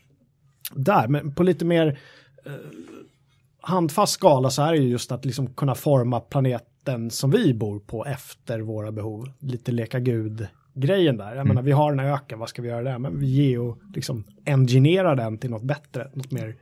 [0.72, 1.98] Där, men på lite mer
[2.46, 2.52] eh,
[3.60, 6.20] handfast skala så är det ju just att liksom kunna forma
[6.84, 9.28] planeten som vi bor på efter våra behov.
[9.38, 11.34] Lite leka gud grejen där.
[11.34, 12.98] Jag menar, vi har en öken, vad ska vi göra där?
[12.98, 16.56] Men vi geo, liksom, engineera den till något bättre, något mer,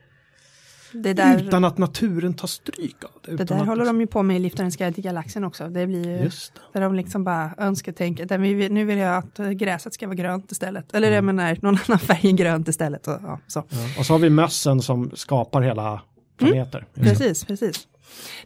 [0.93, 3.37] Det där, utan att naturen tar stryk av det.
[3.37, 5.69] det där att, håller de ju på med i Liftarens guide till galaxen också.
[5.69, 6.25] Det blir ju...
[6.25, 6.61] Just det.
[6.73, 10.53] Där de liksom bara önsketänker, där vi, nu vill jag att gräset ska vara grönt
[10.53, 10.95] istället.
[10.95, 13.07] Eller jag menar någon annan färg än grönt istället.
[13.09, 13.65] Och, ja, så.
[13.69, 13.77] Ja.
[13.99, 16.03] Och så har vi mössen som skapar hela
[16.39, 16.87] planeter.
[16.95, 17.89] Precis, precis.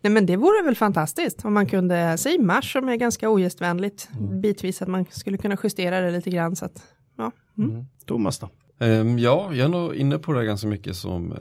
[0.00, 4.08] Nej men det vore väl fantastiskt om man kunde, säg Mars som är ganska ogästvänligt,
[4.42, 6.82] bitvis att man skulle kunna justera det lite grann så att,
[7.16, 7.32] ja.
[7.58, 7.86] Mm.
[8.06, 8.50] Thomas då?
[8.78, 11.38] Ehm, ja, jag är nog inne på det ganska mycket som, eh,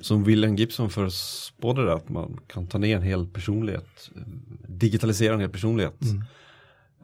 [0.00, 4.22] som William Gibson förespådde det, att man kan ta ner en hel personlighet, eh,
[4.68, 6.00] digitalisera en hel personlighet.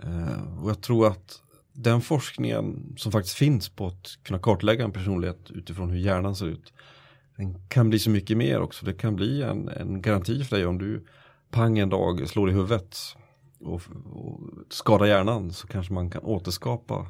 [0.02, 1.42] Eh, och jag tror att
[1.72, 6.46] den forskningen som faktiskt finns på att kunna kartlägga en personlighet utifrån hur hjärnan ser
[6.46, 6.72] ut,
[7.40, 8.86] den kan bli så mycket mer också.
[8.86, 11.04] Det kan bli en, en garanti för dig om du
[11.50, 12.96] pang en dag slår i huvudet
[13.60, 13.82] och,
[14.12, 17.06] och skadar hjärnan så kanske man kan återskapa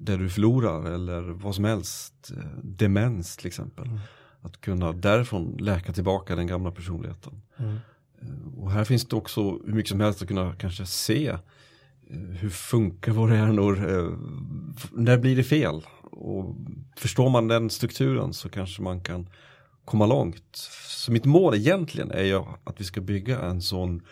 [0.00, 2.30] det du förlorar eller vad som helst.
[2.36, 3.88] eh, Demens till exempel.
[4.40, 7.42] Att kunna därifrån läka tillbaka den gamla personligheten.
[7.58, 11.38] Eh, Och här finns det också hur mycket som helst att kunna kanske se eh,
[12.16, 13.74] hur funkar våra hjärnor,
[14.92, 15.82] när blir det fel?
[16.18, 16.56] Och
[16.96, 19.28] förstår man den strukturen så kanske man kan
[19.84, 20.56] komma långt.
[20.86, 24.02] Så mitt mål egentligen är ju att vi ska bygga en sån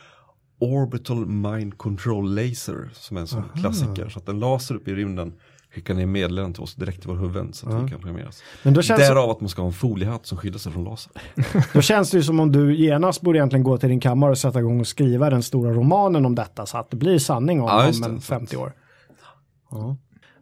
[0.59, 4.09] Orbital Mind Control Laser som är en sån klassiker.
[4.09, 5.35] Så att en laser upp i rymden
[5.75, 8.43] skickar ner meddelanden till oss direkt i våra huvuden så att vi kan programmeras.
[8.63, 11.13] Men då känns, Därav att man ska ha en foliehatt som skyddar sig från laser.
[11.73, 14.39] då känns det ju som om du genast borde egentligen gå till din kammare och
[14.39, 17.67] sätta igång och skriva den stora romanen om detta så att det blir sanning om,
[17.67, 18.25] Ja, om det, en sant.
[18.25, 18.73] 50 år.
[19.71, 19.97] Ja.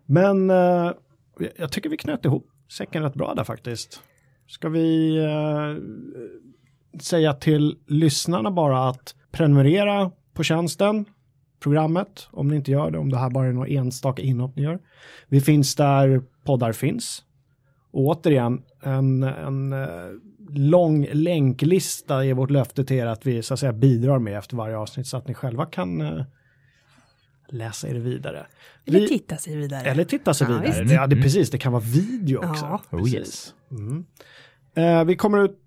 [0.06, 0.90] Men eh,
[1.56, 4.02] jag tycker vi knöt ihop säcken rätt bra där faktiskt.
[4.46, 5.82] Ska vi eh,
[7.00, 11.04] säga till lyssnarna bara att prenumerera på tjänsten,
[11.60, 14.62] programmet, om ni inte gör det, om det här bara är något enstaka inhopp ni
[14.62, 14.78] gör.
[15.28, 17.24] Vi finns där poddar finns.
[17.90, 19.88] Och återigen, en, en eh,
[20.48, 24.56] lång länklista är vårt löfte till er att vi så att säga bidrar med efter
[24.56, 26.24] varje avsnitt så att ni själva kan eh,
[27.48, 28.46] läsa er vidare.
[28.84, 29.80] Eller Vi- titta sig vidare.
[29.90, 30.82] Eller titta sig Ja, vidare.
[30.82, 30.94] visst.
[30.94, 32.64] Ja, det, precis, det kan vara video också.
[32.90, 32.98] Ja.
[32.98, 33.54] Oh, yes.
[33.70, 34.04] Mm.
[34.74, 35.60] Eh, vi kommer ut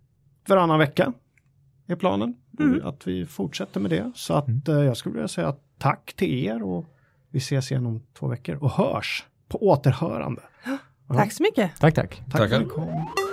[0.47, 1.13] varannan vecka,
[1.87, 2.35] är planen.
[2.59, 2.85] Mm.
[2.85, 4.11] Att vi fortsätter med det.
[4.15, 6.85] Så att eh, jag skulle vilja säga tack till er och
[7.31, 10.41] vi ses igen om två veckor och hörs på återhörande.
[11.07, 11.71] Tack så mycket.
[11.79, 12.21] Tack, tack.
[12.31, 13.26] Tack för